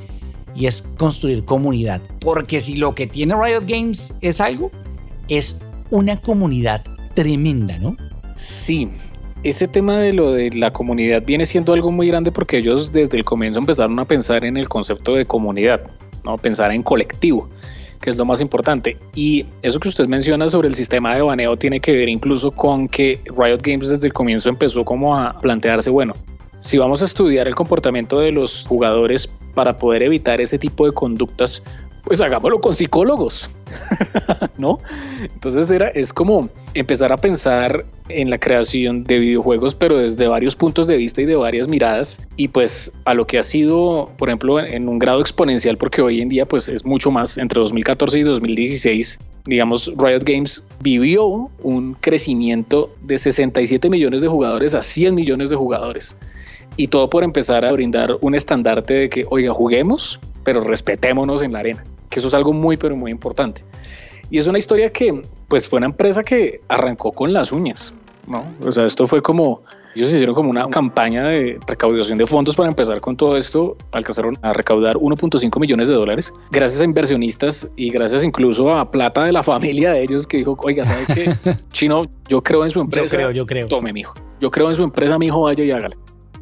Y 0.56 0.66
es 0.66 0.82
construir 0.82 1.46
comunidad. 1.46 2.02
Porque 2.20 2.60
si 2.60 2.76
lo 2.76 2.96
que 2.96 3.08
tiene 3.08 3.36
Riot 3.36 3.66
Games 3.68 4.16
es 4.22 4.42
algo, 4.42 4.72
es 5.30 5.62
una 5.92 6.18
comunidad 6.18 6.84
tremenda, 7.14 7.78
¿no? 7.78 7.96
Sí, 8.36 8.90
ese 9.44 9.68
tema 9.68 10.00
de 10.00 10.14
lo 10.14 10.32
de 10.32 10.50
la 10.52 10.74
comunidad 10.74 11.22
viene 11.24 11.46
siendo 11.46 11.74
algo 11.74 11.92
muy 11.92 12.08
grande 12.08 12.32
porque 12.32 12.58
ellos 12.58 12.92
desde 12.92 13.18
el 13.18 13.24
comienzo 13.24 13.60
empezaron 13.60 14.00
a 14.00 14.06
pensar 14.06 14.44
en 14.44 14.58
el 14.58 14.68
concepto 14.68 15.14
de 15.14 15.26
comunidad, 15.26 15.82
¿no? 16.26 16.38
Pensar 16.38 16.72
en 16.72 16.82
colectivo 16.82 17.48
que 18.02 18.10
es 18.10 18.18
lo 18.18 18.26
más 18.26 18.42
importante. 18.42 18.98
Y 19.14 19.46
eso 19.62 19.80
que 19.80 19.90
usted 19.90 20.08
menciona 20.08 20.50
sobre 20.50 20.68
el 20.68 20.76
sistema 20.76 21.16
de 21.16 21.22
baneo 21.22 21.56
tiene 21.56 21.80
que 21.80 21.94
ver 21.94 22.10
incluso 22.10 22.52
con 22.52 22.88
que 22.88 23.22
Riot 23.26 23.60
Games 23.62 23.90
desde 23.90 24.08
el 24.08 24.14
comienzo 24.14 24.50
empezó 24.50 24.84
como 24.84 25.16
a 25.16 25.38
plantearse, 25.40 25.90
bueno, 25.90 26.14
si 26.60 26.78
vamos 26.78 27.02
a 27.02 27.06
estudiar 27.06 27.48
el 27.48 27.56
comportamiento 27.56 28.20
de 28.20 28.32
los 28.32 28.66
jugadores 28.68 29.28
para 29.56 29.78
poder 29.78 30.04
evitar 30.04 30.42
ese 30.42 30.60
tipo 30.60 30.86
de 30.86 30.92
conductas, 30.92 31.64
pues 32.04 32.22
hagámoslo 32.22 32.60
con 32.60 32.74
psicólogos, 32.76 33.50
¿no? 34.58 34.80
Entonces 35.22 35.70
era, 35.72 35.90
es 35.90 36.14
como 36.14 36.50
empezar 36.74 37.12
a 37.12 37.18
pensar 37.18 37.86
en 38.10 38.30
la 38.30 38.38
creación 38.38 39.04
de 39.04 39.20
videojuegos, 39.20 39.76
pero 39.76 39.98
desde 39.98 40.28
varios 40.28 40.56
puntos 40.56 40.88
de 40.88 40.98
vista 40.98 41.22
y 41.22 41.26
de 41.26 41.36
varias 41.36 41.68
miradas, 41.68 42.20
y 42.36 42.48
pues 42.50 42.92
a 43.06 43.14
lo 43.14 43.26
que 43.26 43.40
ha 43.40 43.44
sido, 43.44 44.10
por 44.18 44.30
ejemplo, 44.30 44.60
en 44.60 44.90
un 44.90 45.00
grado 45.00 45.22
exponencial, 45.22 45.78
porque 45.78 46.02
hoy 46.02 46.22
en 46.22 46.30
día 46.30 46.46
pues 46.46 46.70
es 46.70 46.86
mucho 46.86 47.12
más, 47.12 47.38
entre 47.38 47.60
2014 47.60 48.20
y 48.20 48.24
2016, 48.24 49.20
digamos, 49.46 49.92
Riot 49.98 50.24
Games 50.24 50.64
vivió 50.82 51.50
un 51.62 51.96
crecimiento 52.00 52.94
de 53.02 53.18
67 53.18 53.90
millones 53.90 54.22
de 54.22 54.28
jugadores 54.28 54.76
a 54.76 54.82
100 54.82 55.16
millones 55.16 55.50
de 55.50 55.56
jugadores. 55.56 56.16
Y 56.78 56.88
todo 56.88 57.10
por 57.10 57.24
empezar 57.24 57.66
a 57.66 57.72
brindar 57.72 58.18
un 58.22 58.34
estandarte 58.34 58.94
de 58.94 59.10
que, 59.10 59.26
oiga, 59.30 59.54
juguemos, 59.54 60.20
pero 60.44 60.62
respetémonos 60.62 61.44
en 61.44 61.54
la 61.54 61.60
arena. 61.60 61.84
Que 62.12 62.20
eso 62.20 62.28
es 62.28 62.36
algo 62.36 62.54
muy, 62.54 62.78
pero 62.78 62.96
muy 62.96 63.10
importante. 63.10 63.64
Y 64.30 64.38
es 64.38 64.46
una 64.46 64.60
historia 64.60 64.92
que, 64.92 65.24
pues, 65.48 65.68
fue 65.68 65.78
una 65.78 65.88
empresa 65.88 66.24
que 66.24 66.62
arrancó 66.68 67.12
con 67.12 67.34
las 67.34 67.52
uñas, 67.52 67.94
¿no? 68.28 68.46
O 68.64 68.72
sea, 68.72 68.86
esto 68.86 69.08
fue 69.08 69.22
como, 69.22 69.64
ellos 69.96 70.10
hicieron 70.10 70.36
como 70.36 70.50
una 70.50 70.70
campaña 70.70 71.28
de 71.28 71.60
recaudación 71.68 72.18
de 72.18 72.26
fondos 72.26 72.56
para 72.56 72.70
empezar 72.70 73.02
con 73.02 73.18
todo 73.18 73.36
esto. 73.36 73.76
Alcanzaron 73.92 74.38
a 74.42 74.54
recaudar 74.54 74.96
1.5 74.98 75.60
millones 75.60 75.90
de 75.90 75.96
dólares 75.96 76.32
gracias 76.52 76.82
a 76.82 76.86
inversionistas 76.86 77.68
y 77.76 77.90
gracias 77.90 78.24
incluso 78.24 78.70
a 78.72 78.90
plata 78.90 79.24
de 79.24 79.34
la 79.34 79.44
familia 79.52 79.92
de 79.92 80.04
ellos 80.04 80.28
que 80.28 80.38
dijo, 80.38 80.56
oiga, 80.62 80.86
¿sabe 80.86 81.06
qué? 81.14 81.36
Chino, 81.72 82.06
yo 82.30 82.42
creo 82.42 82.64
en 82.64 82.70
su 82.70 82.80
empresa. 82.80 83.06
Yo 83.06 83.18
creo, 83.18 83.32
yo 83.32 83.46
creo. 83.46 83.68
Tome, 83.68 83.92
mijo. 83.92 84.14
Yo 84.40 84.50
creo 84.50 84.70
en 84.70 84.76
su 84.76 84.84
empresa, 84.84 85.18
mijo, 85.18 85.42
vaya 85.42 85.64
y 85.64 85.72
hágale. 85.72 85.98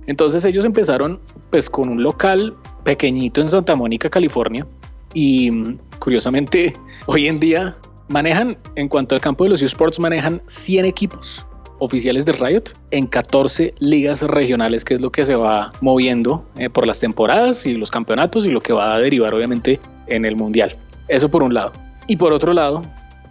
Entonces 0.06 0.46
ellos 0.46 0.66
empezaron 0.66 1.20
pues 1.50 1.70
con 1.70 1.90
un 1.90 2.02
local 2.04 2.56
pequeñito 2.84 3.42
en 3.42 3.50
Santa 3.50 3.76
Mónica, 3.76 4.10
California. 4.10 4.66
Y 5.14 5.76
curiosamente, 6.00 6.74
hoy 7.08 7.28
en 7.28 7.40
día 7.40 7.76
manejan, 8.08 8.58
en 8.76 8.88
cuanto 8.88 9.16
al 9.16 9.22
campo 9.22 9.44
de 9.44 9.52
los 9.52 9.62
esports, 9.62 10.00
manejan 10.00 10.42
100 10.48 10.86
equipos 10.86 11.46
oficiales 11.80 12.26
de 12.26 12.34
Riot 12.34 12.64
en 12.92 13.08
14 13.08 13.74
ligas 13.80 14.22
regionales, 14.22 14.84
que 14.86 14.96
es 14.96 15.02
lo 15.02 15.12
que 15.12 15.26
se 15.26 15.36
va 15.36 15.72
moviendo 15.82 16.46
eh, 16.58 16.70
por 16.70 16.86
las 16.86 17.00
temporadas 17.00 17.66
y 17.66 17.76
los 17.76 17.90
campeonatos 17.90 18.46
y 18.46 18.50
lo 18.50 18.62
que 18.62 18.74
va 18.74 18.96
a 18.96 19.00
derivar 19.00 19.34
obviamente 19.34 19.80
en 20.08 20.26
el 20.26 20.36
mundial. 20.36 20.76
Eso 21.08 21.30
por 21.30 21.42
un 21.42 21.54
lado. 21.54 21.72
Y 22.08 22.18
por 22.18 22.34
otro 22.34 22.54
lado, 22.54 22.84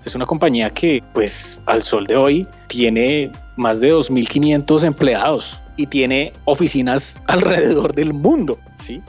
es 0.05 0.15
una 0.15 0.27
compañía 0.27 0.71
que 0.71 1.03
pues 1.13 1.59
al 1.67 1.83
sol 1.83 2.07
de 2.07 2.17
hoy 2.17 2.49
tiene 2.69 3.31
más 3.57 3.81
de 3.81 3.93
2.500 3.93 4.85
empleados 4.85 5.61
y 5.77 5.87
tiene 5.87 6.33
oficinas 6.45 7.19
alrededor 7.27 7.95
del 7.95 8.15
mundo, 8.15 8.59
¿sí? 8.77 9.03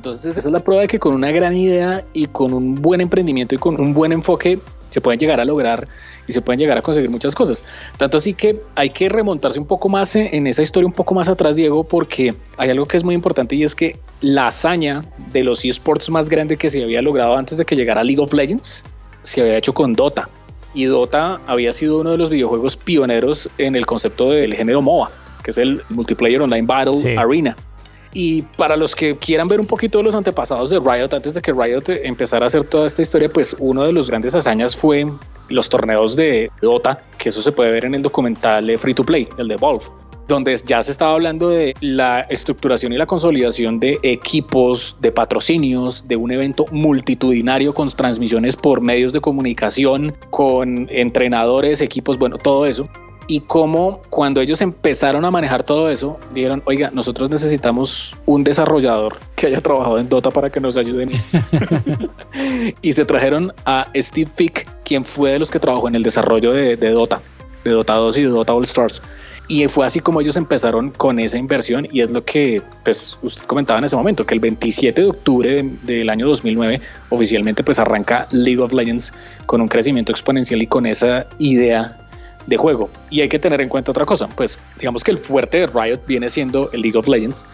Entonces 0.00 0.38
esa 0.38 0.48
es 0.48 0.52
la 0.52 0.60
prueba 0.60 0.80
de 0.80 0.88
que 0.88 0.98
con 0.98 1.14
una 1.14 1.30
gran 1.30 1.54
idea 1.54 2.02
y 2.14 2.24
con 2.24 2.54
un 2.54 2.74
buen 2.74 3.02
emprendimiento 3.02 3.54
y 3.54 3.58
con 3.58 3.78
un 3.78 3.92
buen 3.92 4.12
enfoque 4.12 4.58
se 4.88 5.02
pueden 5.02 5.20
llegar 5.20 5.38
a 5.40 5.44
lograr 5.44 5.86
y 6.26 6.32
se 6.32 6.40
pueden 6.40 6.58
llegar 6.58 6.78
a 6.78 6.80
conseguir 6.80 7.10
muchas 7.10 7.34
cosas. 7.34 7.66
Tanto 7.98 8.16
así 8.16 8.32
que 8.32 8.62
hay 8.76 8.88
que 8.88 9.10
remontarse 9.10 9.60
un 9.60 9.66
poco 9.66 9.90
más 9.90 10.16
en 10.16 10.46
esa 10.46 10.62
historia, 10.62 10.86
un 10.86 10.94
poco 10.94 11.12
más 11.12 11.28
atrás, 11.28 11.54
Diego, 11.54 11.84
porque 11.84 12.34
hay 12.56 12.70
algo 12.70 12.88
que 12.88 12.96
es 12.96 13.04
muy 13.04 13.14
importante 13.14 13.56
y 13.56 13.62
es 13.62 13.74
que 13.74 13.98
la 14.22 14.46
hazaña 14.46 15.04
de 15.34 15.44
los 15.44 15.66
esports 15.66 16.08
más 16.08 16.30
grande 16.30 16.56
que 16.56 16.70
se 16.70 16.82
había 16.82 17.02
logrado 17.02 17.36
antes 17.36 17.58
de 17.58 17.66
que 17.66 17.76
llegara 17.76 18.02
League 18.02 18.22
of 18.22 18.32
Legends 18.32 18.82
se 19.20 19.42
había 19.42 19.58
hecho 19.58 19.74
con 19.74 19.92
Dota. 19.92 20.30
Y 20.72 20.84
Dota 20.84 21.42
había 21.46 21.74
sido 21.74 22.00
uno 22.00 22.12
de 22.12 22.16
los 22.16 22.30
videojuegos 22.30 22.74
pioneros 22.74 23.50
en 23.58 23.76
el 23.76 23.84
concepto 23.84 24.30
del 24.30 24.54
género 24.54 24.80
MOBA, 24.80 25.10
que 25.44 25.50
es 25.50 25.58
el 25.58 25.82
Multiplayer 25.90 26.40
Online 26.40 26.66
Battle 26.66 27.18
Arena. 27.18 27.54
Y 28.12 28.42
para 28.42 28.76
los 28.76 28.94
que 28.94 29.16
quieran 29.16 29.48
ver 29.48 29.60
un 29.60 29.66
poquito 29.66 29.98
de 29.98 30.04
los 30.04 30.14
antepasados 30.14 30.70
de 30.70 30.80
Riot, 30.80 31.14
antes 31.14 31.34
de 31.34 31.40
que 31.40 31.52
Riot 31.52 31.84
empezara 32.02 32.44
a 32.44 32.46
hacer 32.46 32.64
toda 32.64 32.86
esta 32.86 33.02
historia, 33.02 33.28
pues 33.28 33.54
uno 33.58 33.84
de 33.84 33.92
los 33.92 34.10
grandes 34.10 34.34
hazañas 34.34 34.74
fue 34.74 35.06
los 35.48 35.68
torneos 35.68 36.16
de 36.16 36.50
Dota, 36.60 36.98
que 37.18 37.28
eso 37.28 37.42
se 37.42 37.52
puede 37.52 37.70
ver 37.70 37.84
en 37.84 37.94
el 37.94 38.02
documental 38.02 38.76
Free 38.78 38.94
to 38.94 39.04
Play, 39.04 39.28
el 39.38 39.48
de 39.48 39.56
Valve 39.56 39.84
donde 40.30 40.54
ya 40.64 40.80
se 40.80 40.92
estaba 40.92 41.14
hablando 41.14 41.48
de 41.48 41.74
la 41.80 42.20
estructuración 42.20 42.92
y 42.92 42.96
la 42.96 43.04
consolidación 43.04 43.80
de 43.80 43.98
equipos, 44.02 44.96
de 45.00 45.10
patrocinios, 45.12 46.06
de 46.06 46.14
un 46.16 46.30
evento 46.30 46.66
multitudinario 46.70 47.74
con 47.74 47.88
transmisiones 47.88 48.54
por 48.54 48.80
medios 48.80 49.12
de 49.12 49.20
comunicación, 49.20 50.14
con 50.30 50.88
entrenadores, 50.88 51.82
equipos, 51.82 52.16
bueno, 52.16 52.38
todo 52.38 52.64
eso 52.64 52.88
y 53.30 53.42
cómo 53.42 54.02
cuando 54.10 54.40
ellos 54.40 54.60
empezaron 54.60 55.24
a 55.24 55.30
manejar 55.30 55.62
todo 55.62 55.88
eso, 55.88 56.18
dijeron, 56.34 56.64
oiga, 56.64 56.90
nosotros 56.92 57.30
necesitamos 57.30 58.12
un 58.26 58.42
desarrollador 58.42 59.18
que 59.36 59.46
haya 59.46 59.60
trabajado 59.60 60.00
en 60.00 60.08
Dota 60.08 60.30
para 60.30 60.50
que 60.50 60.58
nos 60.58 60.76
ayude 60.76 61.04
en 61.04 61.12
esto. 61.12 61.38
y 62.82 62.92
se 62.92 63.04
trajeron 63.04 63.52
a 63.64 63.86
Steve 63.94 64.28
Fick, 64.34 64.68
quien 64.82 65.04
fue 65.04 65.30
de 65.30 65.38
los 65.38 65.48
que 65.48 65.60
trabajó 65.60 65.86
en 65.86 65.94
el 65.94 66.02
desarrollo 66.02 66.50
de, 66.50 66.76
Dota, 66.76 67.20
de 67.62 67.70
Dota 67.70 67.94
2 67.94 68.18
y 68.18 68.22
de 68.22 68.28
Dota 68.30 68.52
All 68.52 68.64
Stars. 68.64 69.00
Y 69.46 69.68
fue 69.68 69.86
así 69.86 70.00
como 70.00 70.20
ellos 70.20 70.36
empezaron 70.36 70.90
con 70.90 71.20
esa 71.20 71.38
inversión 71.38 71.86
y 71.92 72.00
es 72.00 72.10
lo 72.10 72.24
que 72.24 72.60
pues 72.84 73.16
usted 73.22 73.44
comentaba 73.44 73.78
en 73.78 73.84
ese 73.84 73.94
momento, 73.94 74.26
que 74.26 74.34
el 74.34 74.40
27 74.40 75.02
de 75.02 75.08
octubre 75.08 75.70
del 75.84 76.10
año 76.10 76.26
2009 76.26 76.80
oficialmente 77.10 77.62
pues 77.62 77.78
arranca 77.78 78.26
League 78.32 78.60
of 78.60 78.72
Legends 78.72 79.12
con 79.46 79.60
un 79.60 79.68
crecimiento 79.68 80.10
exponencial 80.10 80.62
y 80.62 80.66
con 80.66 80.86
esa 80.86 81.26
idea 81.38 81.99
de 82.46 82.56
juego. 82.56 82.88
Y 83.10 83.20
hay 83.20 83.28
que 83.28 83.38
tener 83.38 83.60
en 83.60 83.68
cuenta 83.68 83.90
otra 83.90 84.04
cosa, 84.04 84.28
pues 84.28 84.58
digamos 84.78 85.04
que 85.04 85.10
el 85.10 85.18
fuerte 85.18 85.58
de 85.58 85.66
Riot 85.66 86.00
viene 86.06 86.28
siendo 86.28 86.70
el 86.72 86.82
League 86.82 86.98
of 86.98 87.08
Legends, 87.08 87.44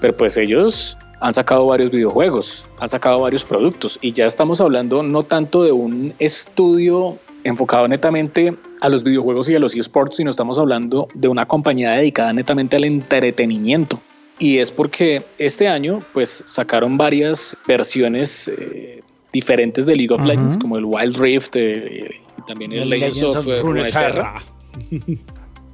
pero 0.00 0.16
pues 0.16 0.36
ellos 0.36 0.96
han 1.20 1.32
sacado 1.32 1.66
varios 1.66 1.90
videojuegos, 1.90 2.64
han 2.78 2.88
sacado 2.88 3.20
varios 3.20 3.44
productos 3.44 3.98
y 4.02 4.12
ya 4.12 4.26
estamos 4.26 4.60
hablando 4.60 5.02
no 5.02 5.22
tanto 5.22 5.62
de 5.62 5.72
un 5.72 6.12
estudio 6.18 7.18
enfocado 7.44 7.88
netamente 7.88 8.54
a 8.80 8.88
los 8.88 9.04
videojuegos 9.04 9.48
y 9.48 9.54
a 9.54 9.58
los 9.58 9.74
esports, 9.74 10.16
sino 10.16 10.30
estamos 10.30 10.58
hablando 10.58 11.08
de 11.14 11.28
una 11.28 11.46
compañía 11.46 11.92
dedicada 11.92 12.32
netamente 12.32 12.76
al 12.76 12.84
entretenimiento. 12.84 14.00
Y 14.38 14.58
es 14.58 14.70
porque 14.70 15.22
este 15.38 15.68
año 15.68 16.00
pues 16.12 16.44
sacaron 16.46 16.98
varias 16.98 17.56
versiones 17.66 18.48
eh, 18.48 19.02
diferentes 19.32 19.86
de 19.86 19.94
League 19.94 20.12
of 20.12 20.24
Legends, 20.24 20.58
como 20.58 20.76
el 20.76 20.84
Wild 20.84 21.16
Rift, 21.16 21.56
eh, 21.56 22.20
también 22.46 22.72
el 22.72 22.88
Legends, 22.88 23.22
of, 23.22 23.46
Runeterra. 23.62 24.36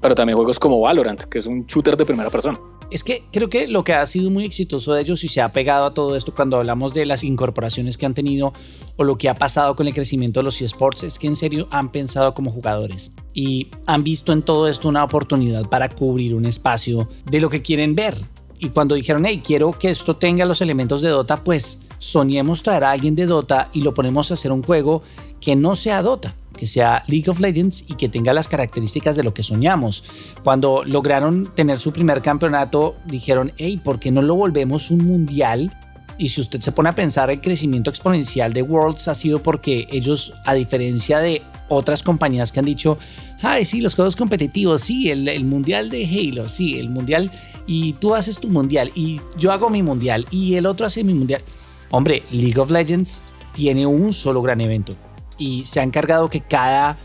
Pero 0.00 0.14
también 0.16 0.36
juegos 0.36 0.58
como 0.58 0.80
Valorant, 0.80 1.22
que 1.22 1.38
es 1.38 1.46
un 1.46 1.64
shooter 1.66 1.96
de 1.96 2.04
primera 2.04 2.28
persona. 2.28 2.58
Es 2.90 3.04
que 3.04 3.24
creo 3.32 3.48
que 3.48 3.68
lo 3.68 3.84
que 3.84 3.94
ha 3.94 4.04
sido 4.04 4.30
muy 4.30 4.44
exitoso 4.44 4.92
de 4.92 5.00
ellos 5.00 5.24
y 5.24 5.28
se 5.28 5.40
ha 5.40 5.52
pegado 5.52 5.86
a 5.86 5.94
todo 5.94 6.14
esto 6.14 6.34
cuando 6.34 6.58
hablamos 6.58 6.92
de 6.92 7.06
las 7.06 7.24
incorporaciones 7.24 7.96
que 7.96 8.04
han 8.04 8.12
tenido 8.12 8.52
o 8.96 9.04
lo 9.04 9.16
que 9.16 9.30
ha 9.30 9.34
pasado 9.34 9.76
con 9.76 9.86
el 9.86 9.94
crecimiento 9.94 10.40
de 10.40 10.44
los 10.44 10.60
esports 10.60 11.04
es 11.04 11.18
que 11.18 11.26
en 11.26 11.36
serio 11.36 11.68
han 11.70 11.90
pensado 11.90 12.34
como 12.34 12.50
jugadores 12.50 13.12
y 13.32 13.68
han 13.86 14.04
visto 14.04 14.32
en 14.32 14.42
todo 14.42 14.68
esto 14.68 14.90
una 14.90 15.04
oportunidad 15.04 15.70
para 15.70 15.88
cubrir 15.88 16.34
un 16.34 16.44
espacio 16.44 17.08
de 17.24 17.40
lo 17.40 17.48
que 17.48 17.62
quieren 17.62 17.94
ver. 17.94 18.18
Y 18.58 18.68
cuando 18.68 18.94
dijeron, 18.94 19.24
hey, 19.24 19.40
quiero 19.42 19.72
que 19.72 19.88
esto 19.88 20.16
tenga 20.16 20.44
los 20.44 20.60
elementos 20.60 21.00
de 21.00 21.08
Dota, 21.08 21.42
pues 21.42 21.80
soñemos 21.96 22.62
traer 22.62 22.84
a 22.84 22.90
alguien 22.90 23.16
de 23.16 23.24
Dota 23.24 23.70
y 23.72 23.80
lo 23.80 23.94
ponemos 23.94 24.30
a 24.30 24.34
hacer 24.34 24.52
un 24.52 24.62
juego 24.62 25.02
que 25.40 25.56
no 25.56 25.76
sea 25.76 26.02
Dota 26.02 26.36
que 26.52 26.66
sea 26.66 27.04
League 27.06 27.30
of 27.30 27.40
Legends 27.40 27.84
y 27.88 27.94
que 27.94 28.08
tenga 28.08 28.32
las 28.32 28.48
características 28.48 29.16
de 29.16 29.22
lo 29.22 29.34
que 29.34 29.42
soñamos. 29.42 30.04
Cuando 30.42 30.84
lograron 30.84 31.52
tener 31.54 31.78
su 31.78 31.92
primer 31.92 32.22
campeonato, 32.22 32.94
dijeron, 33.06 33.52
hey, 33.56 33.80
¿por 33.82 33.98
qué 33.98 34.10
no 34.10 34.22
lo 34.22 34.34
volvemos 34.34 34.90
un 34.90 35.04
mundial? 35.04 35.76
Y 36.18 36.28
si 36.28 36.40
usted 36.40 36.60
se 36.60 36.72
pone 36.72 36.90
a 36.90 36.94
pensar, 36.94 37.30
el 37.30 37.40
crecimiento 37.40 37.90
exponencial 37.90 38.52
de 38.52 38.62
Worlds 38.62 39.08
ha 39.08 39.14
sido 39.14 39.42
porque 39.42 39.86
ellos, 39.90 40.34
a 40.44 40.54
diferencia 40.54 41.18
de 41.18 41.42
otras 41.68 42.02
compañías 42.02 42.52
que 42.52 42.60
han 42.60 42.66
dicho, 42.66 42.98
ay, 43.40 43.64
sí, 43.64 43.80
los 43.80 43.94
juegos 43.94 44.14
competitivos, 44.14 44.82
sí, 44.82 45.10
el, 45.10 45.26
el, 45.28 45.44
mundial 45.44 45.90
de 45.90 46.04
Halo, 46.04 46.48
sí, 46.48 46.78
el 46.78 46.90
mundial, 46.90 47.30
y 47.66 47.94
tú 47.94 48.14
haces 48.14 48.38
tu 48.38 48.50
mundial, 48.50 48.92
y 48.94 49.20
yo 49.38 49.52
hago 49.52 49.70
mi 49.70 49.82
mundial, 49.82 50.26
y 50.30 50.54
el 50.54 50.66
otro 50.66 50.86
hace 50.86 51.02
mi 51.02 51.14
mundial. 51.14 51.42
Hombre, 51.90 52.22
League 52.30 52.58
of 52.60 52.70
Legends 52.70 53.22
tiene 53.52 53.86
un 53.86 54.12
solo 54.12 54.42
gran 54.42 54.60
evento, 54.60 54.94
y 55.42 55.64
se 55.64 55.80
ha 55.80 55.82
encargado 55.82 56.30
que 56.30 56.40
cada 56.40 56.96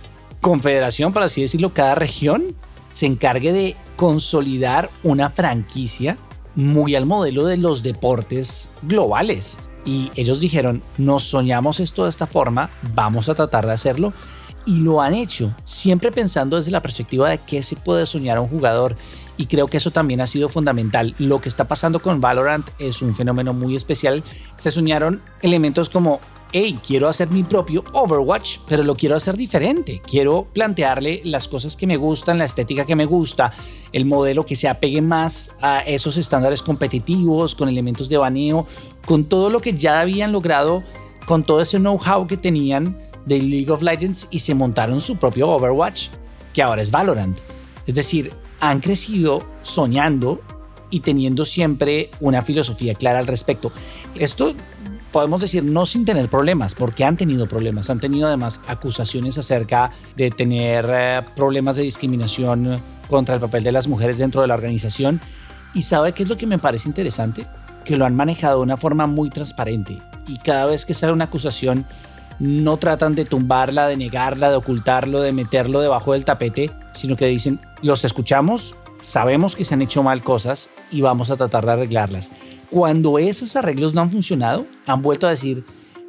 confederación, 0.42 1.12
por 1.12 1.24
así 1.24 1.42
decirlo, 1.42 1.74
cada 1.74 1.96
región 1.96 2.56
se 2.94 3.08
encargue 3.08 3.52
de 3.52 3.76
consolidar 3.96 4.92
una 5.02 5.30
franquicia 5.32 6.20
muy 6.54 6.94
al 6.94 7.08
modelo 7.08 7.46
de 7.46 7.58
los 7.58 7.82
deportes 7.82 8.70
globales. 8.84 9.58
Y 9.86 10.12
ellos 10.16 10.40
dijeron, 10.40 10.84
nos 11.00 11.24
soñamos 11.24 11.80
esto 11.80 12.04
de 12.04 12.12
esta 12.12 12.28
forma, 12.28 12.70
vamos 12.94 13.28
a 13.28 13.34
tratar 13.34 13.66
de 13.66 13.74
hacerlo. 13.74 14.14
Y 14.68 14.82
lo 14.82 15.02
han 15.02 15.16
hecho, 15.16 15.52
siempre 15.66 16.12
pensando 16.12 16.58
desde 16.58 16.70
la 16.70 16.82
perspectiva 16.84 17.30
de 17.30 17.40
qué 17.40 17.64
se 17.64 17.76
puede 17.76 18.06
soñar 18.06 18.38
a 18.38 18.42
un 18.42 18.50
jugador. 18.50 18.98
Y 19.38 19.48
creo 19.48 19.68
que 19.68 19.78
eso 19.78 19.90
también 19.90 20.22
ha 20.22 20.28
sido 20.28 20.48
fundamental. 20.48 21.16
Lo 21.18 21.42
que 21.42 21.50
está 21.50 21.68
pasando 21.68 22.02
con 22.02 22.22
Valorant 22.22 22.70
es 22.78 23.02
un 23.02 23.16
fenómeno 23.16 23.54
muy 23.54 23.76
especial. 23.76 24.24
Se 24.58 24.70
soñaron 24.70 25.24
elementos 25.42 25.90
como 25.90 26.20
hey, 26.52 26.80
quiero 26.86 27.08
hacer 27.08 27.30
mi 27.30 27.44
propio 27.44 27.84
Overwatch, 27.94 28.60
pero 28.68 28.84
lo 28.84 28.96
quiero 28.96 29.16
hacer 29.16 29.36
diferente. 29.36 30.02
Quiero 30.06 30.48
plantearle 30.54 31.22
las 31.26 31.48
cosas 31.48 31.76
que 31.76 31.88
me 31.88 31.98
gustan, 31.98 32.38
la 32.38 32.46
estética 32.46 32.86
que 32.86 32.96
me 32.96 33.06
gusta, 33.06 33.52
el 33.92 34.06
modelo 34.06 34.46
que 34.46 34.56
se 34.56 34.68
apegue 34.68 35.02
más 35.02 35.52
a 35.62 35.80
esos 35.82 36.18
estándares 36.18 36.62
competitivos, 36.62 37.56
con 37.56 37.70
elementos 37.70 38.10
de 38.10 38.18
baneo, 38.18 38.66
con 39.06 39.26
todo 39.26 39.50
lo 39.50 39.60
que 39.60 39.74
ya 39.74 40.00
habían 40.00 40.32
logrado, 40.32 40.84
con 41.26 41.44
todo 41.44 41.62
ese 41.62 41.78
know-how 41.80 42.28
que 42.28 42.38
tenían 42.38 42.98
de 43.26 43.42
League 43.42 43.72
of 43.72 43.82
Legends 43.82 44.28
y 44.32 44.40
se 44.40 44.54
montaron 44.54 45.02
su 45.02 45.18
propio 45.18 45.50
Overwatch, 45.50 46.10
que 46.54 46.62
ahora 46.62 46.82
es 46.82 46.92
Valorant. 46.92 47.38
Es 47.86 47.96
decir, 47.96 48.34
han 48.60 48.80
crecido 48.80 49.44
soñando 49.62 50.42
y 50.90 51.02
teniendo 51.02 51.46
siempre 51.46 52.10
una 52.20 52.42
filosofía 52.42 52.96
clara 52.96 53.20
al 53.20 53.28
respecto. 53.28 53.72
Esto 54.16 54.54
podemos 55.12 55.42
decir 55.42 55.64
no 55.64 55.86
sin 55.86 56.06
tener 56.06 56.30
problemas, 56.30 56.76
porque 56.76 57.04
han 57.04 57.18
tenido 57.18 57.48
problemas. 57.48 57.90
Han 57.90 58.00
tenido 58.00 58.28
además 58.28 58.60
acusaciones 58.68 59.38
acerca 59.38 59.92
de 60.16 60.32
tener 60.32 60.86
eh, 60.90 61.22
problemas 61.36 61.76
de 61.76 61.84
discriminación 61.84 62.82
contra 63.08 63.36
el 63.36 63.42
papel 63.42 63.64
de 63.64 63.72
las 63.72 63.88
mujeres 63.88 64.18
dentro 64.18 64.42
de 64.42 64.48
la 64.48 64.54
organización. 64.54 65.22
¿Y 65.74 65.84
sabe 65.84 66.14
qué 66.14 66.24
es 66.24 66.30
lo 66.30 66.38
que 66.38 66.48
me 66.48 66.60
parece 66.60 66.90
interesante? 66.90 67.46
Que 67.86 67.98
lo 67.98 68.06
han 68.06 68.16
manejado 68.16 68.58
de 68.58 68.64
una 68.64 68.78
forma 68.78 69.08
muy 69.08 69.30
transparente. 69.30 70.02
y 70.28 70.40
cada 70.40 70.66
vez 70.66 70.86
que 70.86 70.94
sale 70.94 71.14
una 71.14 71.26
acusación 71.26 71.86
no 72.40 72.78
tratan 72.78 73.16
de 73.16 73.26
tumbarla, 73.26 73.88
de 73.88 73.98
negarla, 73.98 74.50
de 74.50 74.58
ocultarlo, 74.58 75.22
de 75.22 75.32
meterlo 75.32 75.80
debajo 75.80 76.14
del 76.14 76.26
tapete, 76.26 76.72
sino 76.94 77.16
que 77.16 77.26
dicen, 77.28 77.60
los 77.82 78.06
escuchamos, 78.06 78.76
sabemos 79.02 79.56
que 79.56 79.66
se 79.66 79.74
han 79.74 79.82
hecho 79.82 80.04
mal 80.04 80.22
cosas 80.24 80.70
y 80.92 81.02
vamos 81.02 81.32
a 81.32 81.38
tratar 81.38 81.66
de 81.66 81.72
arreglarlas. 81.72 82.32
Cuando 82.70 83.18
esos 83.18 83.56
arreglos 83.56 83.94
no 83.94 84.02
han 84.02 84.12
funcionado, 84.12 84.66
han 84.86 85.02
vuelto 85.02 85.28
a 85.28 85.30
decir, 85.30 85.64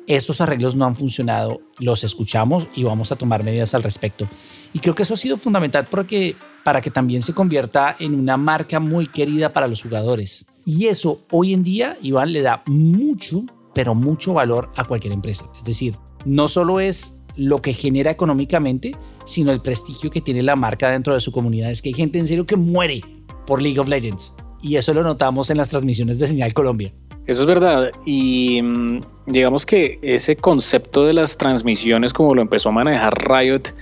estos 0.08 0.40
arreglos 0.40 0.74
no 0.74 0.86
han 0.86 0.96
funcionado, 0.96 1.60
los 1.78 2.02
escuchamos 2.02 2.66
y 2.74 2.82
vamos 2.82 3.12
a 3.12 3.16
tomar 3.16 3.44
medidas 3.44 3.74
al 3.74 3.82
respecto. 3.82 4.26
Y 4.72 4.80
creo 4.80 4.94
que 4.94 5.04
eso 5.04 5.14
ha 5.14 5.18
sido 5.18 5.36
fundamental 5.36 5.86
porque, 5.88 6.34
para 6.64 6.80
que 6.80 6.90
también 6.90 7.22
se 7.22 7.34
convierta 7.34 7.94
en 7.98 8.14
una 8.14 8.36
marca 8.36 8.80
muy 8.80 9.06
querida 9.06 9.52
para 9.52 9.68
los 9.68 9.82
jugadores. 9.82 10.46
Y 10.64 10.86
eso 10.86 11.20
hoy 11.30 11.52
en 11.52 11.62
día, 11.62 11.96
Iván, 12.02 12.32
le 12.32 12.42
da 12.42 12.62
mucho, 12.66 13.44
pero 13.74 13.94
mucho 13.94 14.32
valor 14.32 14.70
a 14.76 14.84
cualquier 14.84 15.12
empresa. 15.12 15.44
Es 15.56 15.64
decir, 15.64 15.96
no 16.24 16.48
solo 16.48 16.80
es 16.80 17.22
lo 17.36 17.62
que 17.62 17.72
genera 17.72 18.10
económicamente, 18.10 18.96
sino 19.24 19.52
el 19.52 19.62
prestigio 19.62 20.10
que 20.10 20.20
tiene 20.20 20.42
la 20.42 20.56
marca 20.56 20.90
dentro 20.90 21.14
de 21.14 21.20
su 21.20 21.32
comunidad. 21.32 21.70
Es 21.70 21.82
que 21.82 21.90
hay 21.90 21.94
gente 21.94 22.18
en 22.18 22.26
serio 22.26 22.46
que 22.46 22.56
muere 22.56 23.02
por 23.46 23.62
League 23.62 23.78
of 23.78 23.88
Legends. 23.88 24.34
Y 24.62 24.76
eso 24.76 24.92
lo 24.94 25.02
notamos 25.02 25.50
en 25.50 25.56
las 25.56 25.70
transmisiones 25.70 26.18
de 26.18 26.26
Señal 26.26 26.52
Colombia. 26.52 26.92
Eso 27.26 27.42
es 27.42 27.46
verdad. 27.46 27.92
Y 28.06 28.60
mm, 28.62 29.00
digamos 29.26 29.66
que 29.66 29.98
ese 30.02 30.36
concepto 30.36 31.04
de 31.04 31.12
las 31.12 31.36
transmisiones, 31.36 32.12
como 32.12 32.34
lo 32.34 32.42
empezó 32.42 32.70
a 32.70 32.72
manejar 32.72 33.12
Riot, 33.28 33.74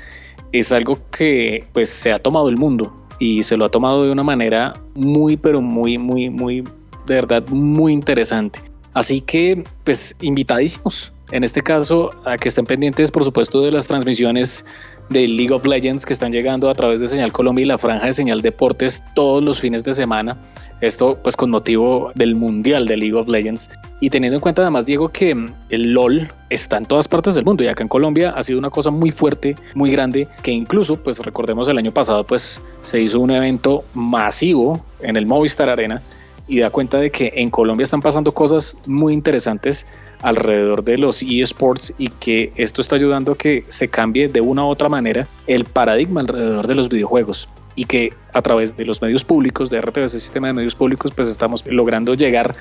es 0.52 0.72
algo 0.72 0.98
que 1.10 1.64
pues 1.72 1.88
se 1.88 2.12
ha 2.12 2.18
tomado 2.18 2.48
el 2.48 2.56
mundo 2.56 2.92
y 3.18 3.42
se 3.42 3.56
lo 3.56 3.64
ha 3.64 3.70
tomado 3.70 4.04
de 4.04 4.10
una 4.10 4.24
manera 4.24 4.74
muy, 4.94 5.36
pero 5.36 5.60
muy, 5.60 5.96
muy, 5.98 6.28
muy, 6.28 6.62
de 7.06 7.14
verdad, 7.14 7.46
muy 7.48 7.92
interesante. 7.92 8.60
Así 8.92 9.20
que, 9.20 9.62
pues, 9.84 10.16
invitadísimos 10.20 11.12
en 11.32 11.42
este 11.42 11.60
caso, 11.60 12.10
a 12.24 12.36
que 12.36 12.48
estén 12.48 12.66
pendientes, 12.66 13.10
por 13.10 13.24
supuesto, 13.24 13.60
de 13.60 13.72
las 13.72 13.88
transmisiones 13.88 14.64
de 15.08 15.26
League 15.26 15.52
of 15.52 15.64
Legends 15.66 16.04
que 16.04 16.12
están 16.12 16.32
llegando 16.32 16.68
a 16.68 16.74
través 16.74 17.00
de 17.00 17.06
Señal 17.06 17.32
Colombia 17.32 17.64
y 17.64 17.66
la 17.66 17.78
franja 17.78 18.06
de 18.06 18.12
Señal 18.12 18.42
Deportes 18.42 19.02
todos 19.14 19.42
los 19.42 19.60
fines 19.60 19.84
de 19.84 19.92
semana. 19.92 20.36
Esto 20.80 21.18
pues 21.22 21.36
con 21.36 21.50
motivo 21.50 22.12
del 22.14 22.34
Mundial 22.34 22.86
de 22.86 22.96
League 22.96 23.14
of 23.14 23.28
Legends. 23.28 23.70
Y 24.00 24.10
teniendo 24.10 24.36
en 24.36 24.40
cuenta 24.40 24.62
además, 24.62 24.86
Diego, 24.86 25.08
que 25.08 25.34
el 25.68 25.92
LOL 25.92 26.28
está 26.50 26.76
en 26.76 26.86
todas 26.86 27.08
partes 27.08 27.34
del 27.34 27.44
mundo 27.44 27.64
y 27.64 27.68
acá 27.68 27.82
en 27.82 27.88
Colombia 27.88 28.32
ha 28.36 28.42
sido 28.42 28.58
una 28.58 28.70
cosa 28.70 28.90
muy 28.90 29.10
fuerte, 29.10 29.54
muy 29.74 29.90
grande, 29.90 30.28
que 30.42 30.52
incluso 30.52 30.96
pues 30.96 31.18
recordemos 31.20 31.68
el 31.68 31.78
año 31.78 31.92
pasado 31.92 32.24
pues 32.24 32.60
se 32.82 33.00
hizo 33.00 33.20
un 33.20 33.30
evento 33.30 33.84
masivo 33.94 34.84
en 35.00 35.16
el 35.16 35.26
Movistar 35.26 35.70
Arena 35.70 36.02
y 36.48 36.60
da 36.60 36.70
cuenta 36.70 36.98
de 36.98 37.10
que 37.10 37.32
en 37.36 37.50
Colombia 37.50 37.84
están 37.84 38.00
pasando 38.00 38.32
cosas 38.32 38.76
muy 38.86 39.12
interesantes 39.12 39.86
alrededor 40.22 40.84
de 40.84 40.98
los 40.98 41.22
eSports 41.22 41.92
y 41.98 42.08
que 42.08 42.52
esto 42.56 42.80
está 42.80 42.96
ayudando 42.96 43.32
a 43.32 43.36
que 43.36 43.64
se 43.68 43.88
cambie 43.88 44.28
de 44.28 44.40
una 44.40 44.64
u 44.64 44.68
otra 44.68 44.88
manera 44.88 45.26
el 45.46 45.64
paradigma 45.64 46.20
alrededor 46.20 46.66
de 46.66 46.74
los 46.74 46.88
videojuegos 46.88 47.48
y 47.74 47.84
que 47.84 48.12
a 48.32 48.42
través 48.42 48.76
de 48.76 48.86
los 48.86 49.02
medios 49.02 49.22
públicos, 49.22 49.68
de 49.70 49.80
RTV, 49.80 50.04
ese 50.04 50.18
sistema 50.18 50.46
de 50.48 50.54
medios 50.54 50.74
públicos, 50.74 51.12
pues 51.14 51.28
estamos 51.28 51.64
logrando 51.66 52.14
llegar 52.14 52.54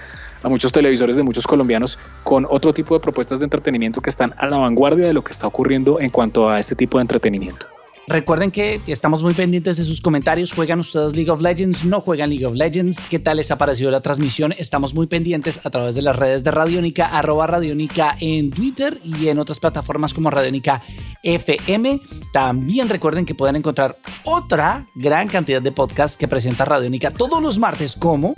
a 0.44 0.50
muchos 0.50 0.72
televisores 0.72 1.16
de 1.16 1.24
muchos 1.24 1.48
colombianos 1.48 1.98
con 2.24 2.46
otro 2.50 2.74
tipo 2.74 2.94
de 2.94 3.00
propuestas 3.00 3.40
de 3.40 3.46
entretenimiento 3.46 4.02
que 4.02 4.10
están 4.10 4.36
a 4.38 4.48
la 4.48 4.58
vanguardia 4.58 5.08
de 5.08 5.14
lo 5.14 5.24
que 5.24 5.32
está 5.32 5.48
ocurriendo 5.48 6.00
en 6.00 6.10
cuanto 6.10 6.50
a 6.50 6.60
este 6.60 6.76
tipo 6.76 6.98
de 6.98 7.04
entretenimiento. 7.04 7.75
Recuerden 8.08 8.52
que 8.52 8.80
estamos 8.86 9.24
muy 9.24 9.34
pendientes 9.34 9.78
de 9.78 9.84
sus 9.84 10.00
comentarios. 10.00 10.54
¿Juegan 10.54 10.80
ustedes 10.80 11.16
League 11.16 11.32
of 11.32 11.42
Legends? 11.42 11.86
¿No 11.86 12.02
juegan 12.02 12.30
League 12.30 12.46
of 12.46 12.54
Legends? 12.54 13.08
¿Qué 13.08 13.18
tal 13.18 13.38
les 13.38 13.50
ha 13.50 13.58
parecido 13.58 13.90
la 13.90 14.02
transmisión? 14.02 14.54
Estamos 14.60 14.94
muy 14.94 15.08
pendientes 15.08 15.60
a 15.64 15.72
través 15.72 15.96
de 15.96 16.04
las 16.04 16.16
redes 16.16 16.44
de 16.44 16.52
Radiónica, 16.52 17.08
arroba 17.08 17.48
Radiónica 17.48 18.16
en 18.20 18.52
Twitter 18.52 19.00
y 19.04 19.30
en 19.30 19.40
otras 19.40 19.60
plataformas 19.60 20.14
como 20.14 20.30
Radiónica 20.30 20.84
FM. 21.24 22.00
También 22.32 22.90
recuerden 22.90 23.26
que 23.26 23.34
pueden 23.34 23.56
encontrar 23.56 23.98
otra 24.24 24.86
gran 24.94 25.28
cantidad 25.28 25.62
de 25.62 25.72
podcasts 25.72 26.16
que 26.16 26.28
presenta 26.28 26.64
Radiónica 26.64 27.10
todos 27.10 27.42
los 27.42 27.58
martes 27.58 27.96
como 27.96 28.36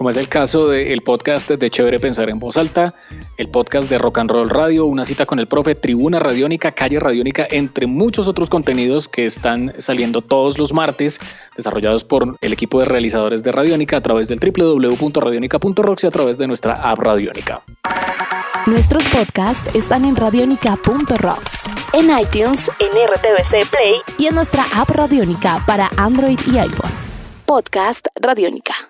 como 0.00 0.08
es 0.08 0.16
el 0.16 0.30
caso 0.30 0.68
del 0.68 1.02
podcast 1.02 1.50
de 1.50 1.68
Chévere 1.68 2.00
Pensar 2.00 2.30
en 2.30 2.38
Voz 2.38 2.56
Alta, 2.56 2.94
el 3.40 3.48
podcast 3.48 3.88
de 3.88 3.96
Rock 3.96 4.18
and 4.18 4.30
Roll 4.30 4.50
Radio, 4.50 4.84
una 4.84 5.06
cita 5.06 5.24
con 5.24 5.38
el 5.38 5.46
profe, 5.46 5.74
Tribuna 5.74 6.18
Radiónica, 6.18 6.72
Calle 6.72 7.00
Radiónica, 7.00 7.46
entre 7.50 7.86
muchos 7.86 8.28
otros 8.28 8.50
contenidos 8.50 9.08
que 9.08 9.24
están 9.24 9.72
saliendo 9.78 10.20
todos 10.20 10.58
los 10.58 10.74
martes, 10.74 11.18
desarrollados 11.56 12.04
por 12.04 12.36
el 12.42 12.52
equipo 12.52 12.80
de 12.80 12.84
realizadores 12.84 13.42
de 13.42 13.50
Radiónica 13.50 13.96
a 13.96 14.02
través 14.02 14.28
del 14.28 14.40
www.radionica.rocks 14.40 16.04
y 16.04 16.06
a 16.06 16.10
través 16.10 16.36
de 16.36 16.46
nuestra 16.48 16.74
app 16.74 16.98
Radiónica. 16.98 17.62
Nuestros 18.66 19.08
podcasts 19.08 19.74
están 19.74 20.04
en 20.04 20.16
radionica.rocks, 20.16 21.70
en 21.94 22.10
iTunes, 22.10 22.70
en 22.78 22.88
RTVC 22.88 23.70
Play 23.70 23.94
y 24.18 24.26
en 24.26 24.34
nuestra 24.34 24.66
app 24.74 24.90
Radiónica 24.90 25.64
para 25.66 25.88
Android 25.96 26.38
y 26.46 26.58
iPhone. 26.58 26.90
Podcast 27.46 28.06
Radiónica. 28.20 28.89